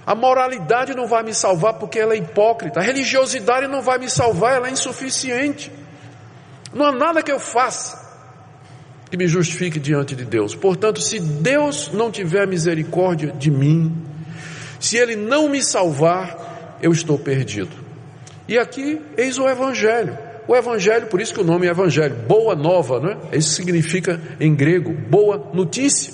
A 0.05 0.15
moralidade 0.15 0.95
não 0.95 1.07
vai 1.07 1.23
me 1.23 1.33
salvar 1.33 1.75
porque 1.75 1.99
ela 1.99 2.13
é 2.13 2.17
hipócrita. 2.17 2.79
A 2.79 2.83
religiosidade 2.83 3.67
não 3.67 3.81
vai 3.81 3.97
me 3.97 4.09
salvar, 4.09 4.55
ela 4.55 4.67
é 4.67 4.71
insuficiente. 4.71 5.71
Não 6.73 6.85
há 6.85 6.91
nada 6.91 7.21
que 7.21 7.31
eu 7.31 7.39
faça 7.39 8.00
que 9.11 9.17
me 9.17 9.27
justifique 9.27 9.77
diante 9.77 10.15
de 10.15 10.23
Deus. 10.23 10.55
Portanto, 10.55 11.01
se 11.01 11.19
Deus 11.19 11.91
não 11.93 12.09
tiver 12.09 12.47
misericórdia 12.47 13.33
de 13.37 13.51
mim, 13.51 13.93
se 14.79 14.95
Ele 14.95 15.17
não 15.17 15.49
me 15.49 15.61
salvar, 15.61 16.79
eu 16.81 16.93
estou 16.93 17.19
perdido. 17.19 17.75
E 18.47 18.57
aqui, 18.57 19.01
eis 19.17 19.37
o 19.37 19.47
Evangelho. 19.49 20.17
O 20.47 20.55
Evangelho, 20.55 21.07
por 21.07 21.19
isso 21.19 21.33
que 21.33 21.41
o 21.41 21.43
nome 21.43 21.67
é 21.67 21.71
Evangelho, 21.71 22.15
boa 22.25 22.55
nova, 22.55 23.01
não 23.01 23.09
é? 23.09 23.37
Isso 23.37 23.51
significa 23.51 24.19
em 24.39 24.55
grego, 24.55 24.93
boa 24.93 25.51
notícia. 25.53 26.13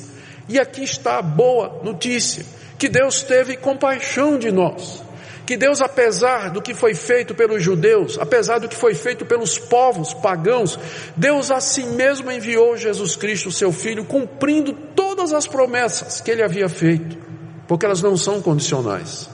E 0.50 0.60
aqui 0.60 0.84
está 0.84 1.20
a 1.20 1.22
boa 1.22 1.82
notícia, 1.84 2.44
que 2.80 2.90
Deus 2.90 3.22
teve 3.22 3.58
compaixão 3.58 4.40
de 4.40 4.52
nós 4.52 5.07
que 5.48 5.56
Deus, 5.56 5.82
apesar 5.82 6.52
do 6.52 6.62
que 6.62 6.74
foi 6.74 6.94
feito 6.94 7.34
pelos 7.34 7.64
judeus, 7.64 8.20
apesar 8.20 8.60
do 8.60 8.68
que 8.68 8.76
foi 8.76 8.94
feito 8.94 9.26
pelos 9.26 9.58
povos 9.58 10.14
pagãos, 10.14 10.78
Deus 11.16 11.50
a 11.50 11.62
si 11.62 11.86
mesmo 11.86 12.30
enviou 12.30 12.76
Jesus 12.76 13.16
Cristo, 13.16 13.50
seu 13.50 13.72
Filho, 13.72 14.04
cumprindo 14.04 14.74
todas 14.74 15.32
as 15.32 15.48
promessas 15.48 16.20
que 16.20 16.30
ele 16.30 16.44
havia 16.44 16.68
feito, 16.68 17.18
porque 17.66 17.86
elas 17.86 18.02
não 18.04 18.18
são 18.18 18.42
condicionais. 18.42 19.30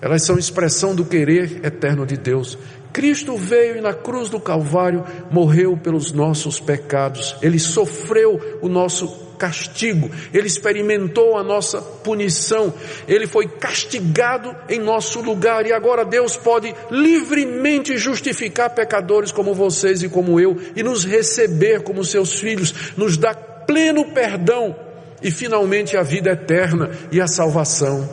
Elas 0.00 0.22
são 0.22 0.38
expressão 0.38 0.94
do 0.94 1.04
querer 1.04 1.60
eterno 1.62 2.06
de 2.06 2.16
Deus. 2.16 2.56
Cristo 2.90 3.36
veio 3.36 3.76
e 3.76 3.80
na 3.82 3.92
cruz 3.92 4.30
do 4.30 4.40
Calvário 4.40 5.04
morreu 5.30 5.76
pelos 5.76 6.10
nossos 6.10 6.58
pecados. 6.58 7.36
Ele 7.42 7.58
sofreu 7.58 8.58
o 8.62 8.68
nosso 8.68 9.25
castigo. 9.36 10.10
Ele 10.32 10.46
experimentou 10.46 11.36
a 11.36 11.42
nossa 11.42 11.80
punição. 11.80 12.72
Ele 13.06 13.26
foi 13.26 13.46
castigado 13.46 14.54
em 14.68 14.80
nosso 14.80 15.20
lugar 15.20 15.66
e 15.66 15.72
agora 15.72 16.04
Deus 16.04 16.36
pode 16.36 16.74
livremente 16.90 17.96
justificar 17.96 18.70
pecadores 18.70 19.32
como 19.32 19.54
vocês 19.54 20.02
e 20.02 20.08
como 20.08 20.40
eu 20.40 20.56
e 20.74 20.82
nos 20.82 21.04
receber 21.04 21.82
como 21.82 22.04
seus 22.04 22.38
filhos, 22.38 22.92
nos 22.96 23.16
dar 23.16 23.34
pleno 23.66 24.04
perdão 24.12 24.74
e 25.22 25.30
finalmente 25.30 25.96
a 25.96 26.02
vida 26.02 26.30
eterna 26.30 26.90
e 27.10 27.20
a 27.20 27.26
salvação. 27.26 28.08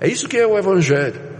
É 0.00 0.08
isso 0.08 0.28
que 0.28 0.38
é 0.38 0.46
o 0.46 0.58
Evangelho. 0.58 1.30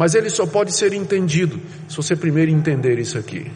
Mas 0.00 0.14
ele 0.14 0.30
só 0.30 0.46
pode 0.46 0.72
ser 0.74 0.94
entendido 0.94 1.60
se 1.86 1.94
você 1.94 2.16
primeiro 2.16 2.50
entender 2.50 2.98
isso 2.98 3.18
aqui: 3.18 3.50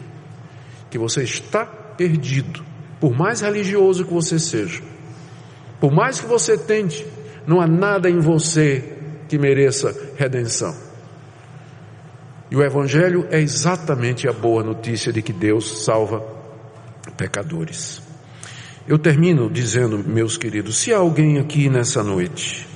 que 0.91 0.97
você 0.97 1.23
está 1.23 1.65
perdido, 1.65 2.63
por 2.99 3.15
mais 3.15 3.41
religioso 3.41 4.05
que 4.05 4.13
você 4.13 4.39
seja, 4.39 4.81
por 5.79 5.91
mais 5.91 6.19
que 6.19 6.25
você 6.25 6.57
tente, 6.57 7.05
não 7.45 7.61
há 7.61 7.67
nada 7.67 8.09
em 8.09 8.19
você 8.19 8.97
que 9.27 9.37
mereça 9.37 9.95
redenção. 10.17 10.75
E 12.49 12.55
o 12.55 12.63
Evangelho 12.63 13.27
é 13.31 13.39
exatamente 13.39 14.27
a 14.27 14.33
boa 14.33 14.63
notícia 14.63 15.11
de 15.11 15.21
que 15.21 15.33
Deus 15.33 15.83
salva 15.83 16.23
pecadores. 17.17 18.01
Eu 18.87 18.99
termino 18.99 19.49
dizendo, 19.49 19.97
meus 19.97 20.37
queridos, 20.37 20.77
se 20.77 20.93
há 20.93 20.97
alguém 20.97 21.39
aqui 21.39 21.69
nessa 21.69 22.03
noite 22.03 22.67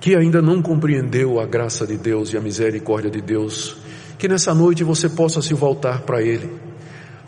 que 0.00 0.14
ainda 0.14 0.40
não 0.40 0.62
compreendeu 0.62 1.38
a 1.38 1.46
graça 1.46 1.86
de 1.86 1.96
Deus 1.96 2.32
e 2.32 2.36
a 2.36 2.40
misericórdia 2.40 3.10
de 3.10 3.20
Deus, 3.20 3.76
que 4.18 4.26
nessa 4.28 4.54
noite 4.54 4.82
você 4.82 5.08
possa 5.10 5.42
se 5.42 5.52
voltar 5.52 6.02
para 6.02 6.22
Ele. 6.22 6.69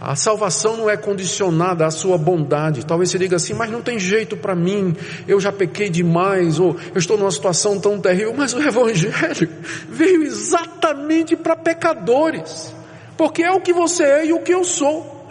A 0.05 0.17
salvação 0.17 0.77
não 0.77 0.91
é 0.91 0.97
condicionada 0.97 1.87
à 1.87 1.91
sua 1.93 2.19
bondade. 2.19 2.85
Talvez 2.85 3.09
você 3.09 3.21
diga 3.21 3.37
assim, 3.37 3.55
mas 3.55 3.71
não 3.71 3.81
tem 3.81 4.01
jeito 4.01 4.37
para 4.37 4.53
mim, 4.53 4.97
eu 5.29 5.39
já 5.39 5.53
pequei 5.53 5.89
demais, 5.89 6.59
ou 6.59 6.77
eu 6.93 6.99
estou 6.99 7.17
numa 7.17 7.31
situação 7.31 7.79
tão 7.79 8.01
terrível. 8.01 8.35
Mas 8.37 8.53
o 8.53 8.61
Evangelho 8.61 9.49
veio 9.89 10.25
exatamente 10.25 11.37
para 11.37 11.55
pecadores, 11.55 12.75
porque 13.17 13.45
é 13.45 13.53
o 13.53 13.61
que 13.61 13.73
você 13.73 14.03
é 14.03 14.27
e 14.27 14.33
o 14.33 14.41
que 14.41 14.53
eu 14.53 14.65
sou. 14.65 15.29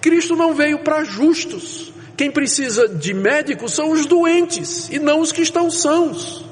Cristo 0.00 0.34
não 0.34 0.54
veio 0.54 0.78
para 0.78 1.04
justos. 1.04 1.92
Quem 2.16 2.30
precisa 2.30 2.88
de 2.88 3.12
médico 3.12 3.68
são 3.68 3.90
os 3.90 4.06
doentes 4.06 4.88
e 4.88 4.98
não 4.98 5.20
os 5.20 5.32
que 5.32 5.42
estão 5.42 5.70
sãos. 5.70 6.46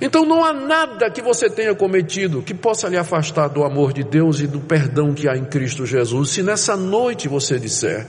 Então 0.00 0.24
não 0.24 0.44
há 0.44 0.52
nada 0.52 1.10
que 1.10 1.20
você 1.20 1.50
tenha 1.50 1.74
cometido 1.74 2.40
que 2.40 2.54
possa 2.54 2.88
lhe 2.88 2.96
afastar 2.96 3.48
do 3.48 3.64
amor 3.64 3.92
de 3.92 4.04
Deus 4.04 4.40
e 4.40 4.46
do 4.46 4.60
perdão 4.60 5.12
que 5.12 5.28
há 5.28 5.36
em 5.36 5.44
Cristo 5.44 5.84
Jesus. 5.84 6.30
Se 6.30 6.42
nessa 6.42 6.76
noite 6.76 7.26
você 7.26 7.58
disser, 7.58 8.06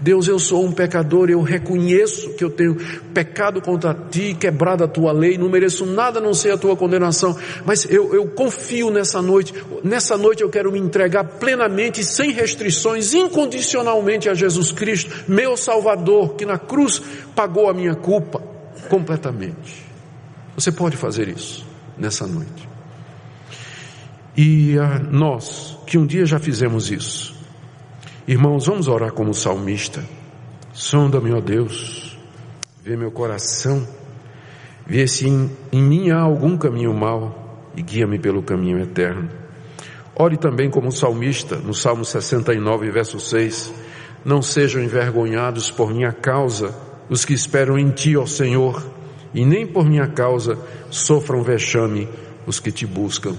Deus, 0.00 0.26
eu 0.26 0.38
sou 0.38 0.64
um 0.64 0.72
pecador, 0.72 1.30
eu 1.30 1.40
reconheço 1.40 2.34
que 2.34 2.42
eu 2.42 2.50
tenho 2.50 2.76
pecado 3.14 3.60
contra 3.60 3.94
ti, 3.94 4.36
quebrado 4.38 4.82
a 4.82 4.88
tua 4.88 5.12
lei, 5.12 5.38
não 5.38 5.48
mereço 5.48 5.86
nada 5.86 6.18
a 6.18 6.22
não 6.22 6.34
ser 6.34 6.52
a 6.52 6.58
tua 6.58 6.76
condenação, 6.76 7.36
mas 7.64 7.84
eu, 7.84 8.14
eu 8.14 8.26
confio 8.28 8.90
nessa 8.90 9.22
noite, 9.22 9.54
nessa 9.82 10.16
noite 10.16 10.42
eu 10.42 10.50
quero 10.50 10.72
me 10.72 10.78
entregar 10.78 11.24
plenamente, 11.24 12.04
sem 12.04 12.32
restrições, 12.32 13.12
incondicionalmente 13.12 14.28
a 14.28 14.34
Jesus 14.34 14.72
Cristo, 14.72 15.24
meu 15.28 15.56
Salvador, 15.56 16.34
que 16.34 16.46
na 16.46 16.58
cruz 16.58 17.00
pagou 17.34 17.68
a 17.68 17.74
minha 17.74 17.94
culpa 17.94 18.40
completamente. 18.88 19.87
Você 20.58 20.72
pode 20.72 20.96
fazer 20.96 21.28
isso 21.28 21.64
nessa 21.96 22.26
noite. 22.26 22.68
E 24.36 24.76
ah, 24.76 24.98
nós, 24.98 25.78
que 25.86 25.96
um 25.96 26.04
dia 26.04 26.26
já 26.26 26.40
fizemos 26.40 26.90
isso, 26.90 27.32
irmãos, 28.26 28.66
vamos 28.66 28.88
orar 28.88 29.12
como 29.12 29.32
salmista. 29.32 30.04
Sonda-me, 30.72 31.32
ó 31.32 31.40
Deus, 31.40 32.18
vê 32.82 32.96
meu 32.96 33.12
coração, 33.12 33.86
vê 34.84 35.06
se 35.06 35.28
em, 35.28 35.48
em 35.70 35.80
mim 35.80 36.10
há 36.10 36.18
algum 36.18 36.58
caminho 36.58 36.92
mau 36.92 37.70
e 37.76 37.80
guia-me 37.80 38.18
pelo 38.18 38.42
caminho 38.42 38.80
eterno. 38.80 39.28
Ore 40.16 40.36
também 40.36 40.68
como 40.68 40.90
salmista, 40.90 41.54
no 41.54 41.72
Salmo 41.72 42.04
69, 42.04 42.90
verso 42.90 43.20
6. 43.20 43.72
Não 44.24 44.42
sejam 44.42 44.82
envergonhados 44.82 45.70
por 45.70 45.94
minha 45.94 46.10
causa 46.10 46.74
os 47.08 47.24
que 47.24 47.32
esperam 47.32 47.78
em 47.78 47.92
ti, 47.92 48.16
ó 48.16 48.26
Senhor 48.26 48.97
e 49.34 49.44
nem 49.44 49.66
por 49.66 49.84
minha 49.84 50.06
causa 50.06 50.58
sofram 50.90 51.42
vexame 51.42 52.08
os 52.46 52.58
que 52.58 52.72
te 52.72 52.86
buscam, 52.86 53.36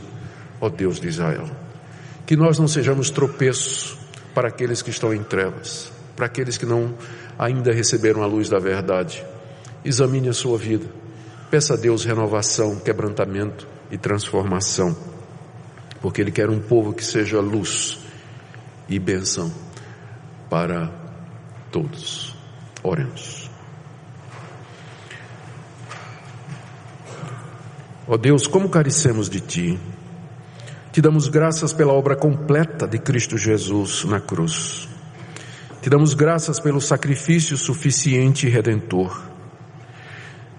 ó 0.61 0.69
Deus 0.69 0.99
de 0.99 1.07
Israel. 1.07 1.49
Que 2.25 2.35
nós 2.35 2.59
não 2.59 2.67
sejamos 2.67 3.09
tropeços 3.09 3.97
para 4.33 4.49
aqueles 4.49 4.81
que 4.81 4.91
estão 4.91 5.13
em 5.13 5.23
trevas, 5.23 5.91
para 6.15 6.27
aqueles 6.27 6.57
que 6.57 6.65
não 6.65 6.93
ainda 7.37 7.73
receberam 7.73 8.21
a 8.21 8.27
luz 8.27 8.49
da 8.49 8.59
verdade. 8.59 9.25
Examine 9.83 10.29
a 10.29 10.33
sua 10.33 10.57
vida, 10.57 10.85
peça 11.49 11.73
a 11.73 11.77
Deus 11.77 12.05
renovação, 12.05 12.75
quebrantamento 12.75 13.67
e 13.89 13.97
transformação, 13.97 14.95
porque 16.01 16.21
Ele 16.21 16.31
quer 16.31 16.49
um 16.49 16.59
povo 16.59 16.93
que 16.93 17.03
seja 17.03 17.39
luz 17.39 17.99
e 18.87 18.99
benção 18.99 19.51
para 20.49 20.91
todos. 21.71 22.35
Oremos. 22.83 23.38
Ó 28.11 28.15
oh 28.15 28.17
Deus, 28.17 28.47
como 28.47 28.69
carecemos 28.69 29.29
de 29.29 29.39
Ti. 29.39 29.79
Te 30.91 30.99
damos 30.99 31.27
graças 31.27 31.71
pela 31.71 31.93
obra 31.93 32.15
completa 32.15 32.87
de 32.87 32.97
Cristo 32.97 33.37
Jesus 33.37 34.03
na 34.03 34.19
cruz. 34.19 34.89
Te 35.79 35.91
damos 35.91 36.15
graças 36.15 36.59
pelo 36.59 36.81
sacrifício 36.81 37.55
suficiente 37.55 38.47
e 38.47 38.49
redentor. 38.49 39.21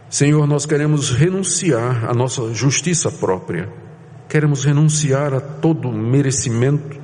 Senhor, 0.09 0.47
nós 0.47 0.65
queremos 0.65 1.11
renunciar 1.11 2.09
à 2.09 2.15
nossa 2.15 2.55
justiça 2.55 3.11
própria. 3.11 3.69
Queremos 4.29 4.65
renunciar 4.65 5.35
a 5.35 5.41
todo 5.41 5.91
merecimento 5.91 7.01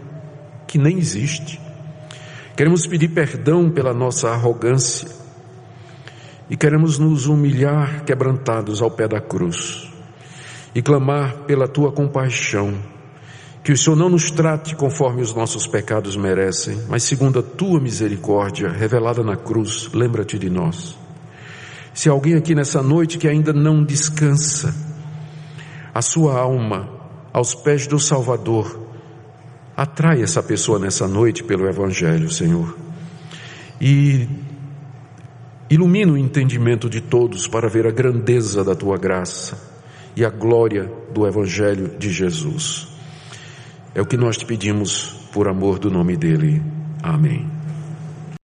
que 0.69 0.79
nem 0.79 0.97
existe. 0.97 1.61
Queremos 2.57 2.87
pedir 2.87 3.09
perdão 3.09 3.69
pela 3.69 3.93
nossa 3.93 4.31
arrogância. 4.31 5.09
E 6.49 6.57
queremos 6.57 7.01
nos 7.01 7.27
humilhar 7.27 8.05
quebrantados 8.05 8.81
ao 8.81 8.93
pé 8.93 9.09
da 9.09 9.21
cruz 9.21 9.86
e 10.77 10.83
clamar 10.83 11.39
pela 11.47 11.67
tua 11.67 11.91
compaixão, 11.91 12.75
que 13.65 13.73
o 13.73 13.77
Senhor 13.79 13.97
não 13.97 14.11
nos 14.11 14.31
trate 14.31 14.77
conforme 14.77 15.23
os 15.23 15.35
nossos 15.35 15.67
pecados 15.67 16.17
merecem, 16.17 16.79
mas 16.87 17.03
segundo 17.03 17.39
a 17.39 17.43
tua 17.43 17.81
misericórdia 17.81 18.69
revelada 18.69 19.23
na 19.23 19.37
cruz, 19.37 19.89
lembra-te 19.95 20.39
de 20.39 20.51
nós. 20.51 20.95
Se 21.95 22.11
alguém 22.11 22.35
aqui 22.35 22.55
nessa 22.55 22.83
noite 22.83 23.17
que 23.17 23.27
ainda 23.27 23.55
não 23.55 23.83
descansa 23.83 24.75
a 25.95 26.03
sua 26.03 26.39
alma 26.39 26.91
aos 27.33 27.55
pés 27.55 27.87
do 27.87 27.99
Salvador, 27.99 28.79
atrai 29.75 30.23
essa 30.23 30.43
pessoa 30.43 30.79
nessa 30.79 31.09
noite 31.09 31.43
pelo 31.43 31.67
Evangelho, 31.67 32.31
Senhor. 32.31 32.77
E 33.81 34.29
ilumina 35.71 36.13
o 36.13 36.19
entendimento 36.19 36.91
de 36.91 37.01
todos 37.01 37.49
para 37.49 37.67
ver 37.67 37.87
a 37.87 37.91
grandeza 37.91 38.63
da 38.63 38.75
tua 38.75 38.99
graça 38.99 39.66
e 40.17 40.25
a 40.25 40.31
glória 40.31 40.91
do 41.13 41.27
Evangelho 41.27 41.99
de 41.99 42.11
Jesus. 42.11 42.89
É 43.95 44.01
o 44.01 44.07
que 44.07 44.17
nós 44.17 44.37
te 44.37 44.47
pedimos 44.47 45.15
por 45.33 45.47
amor 45.47 45.79
do 45.79 45.91
nome 45.91 46.17
dele. 46.17 46.63
Amém. 47.03 47.56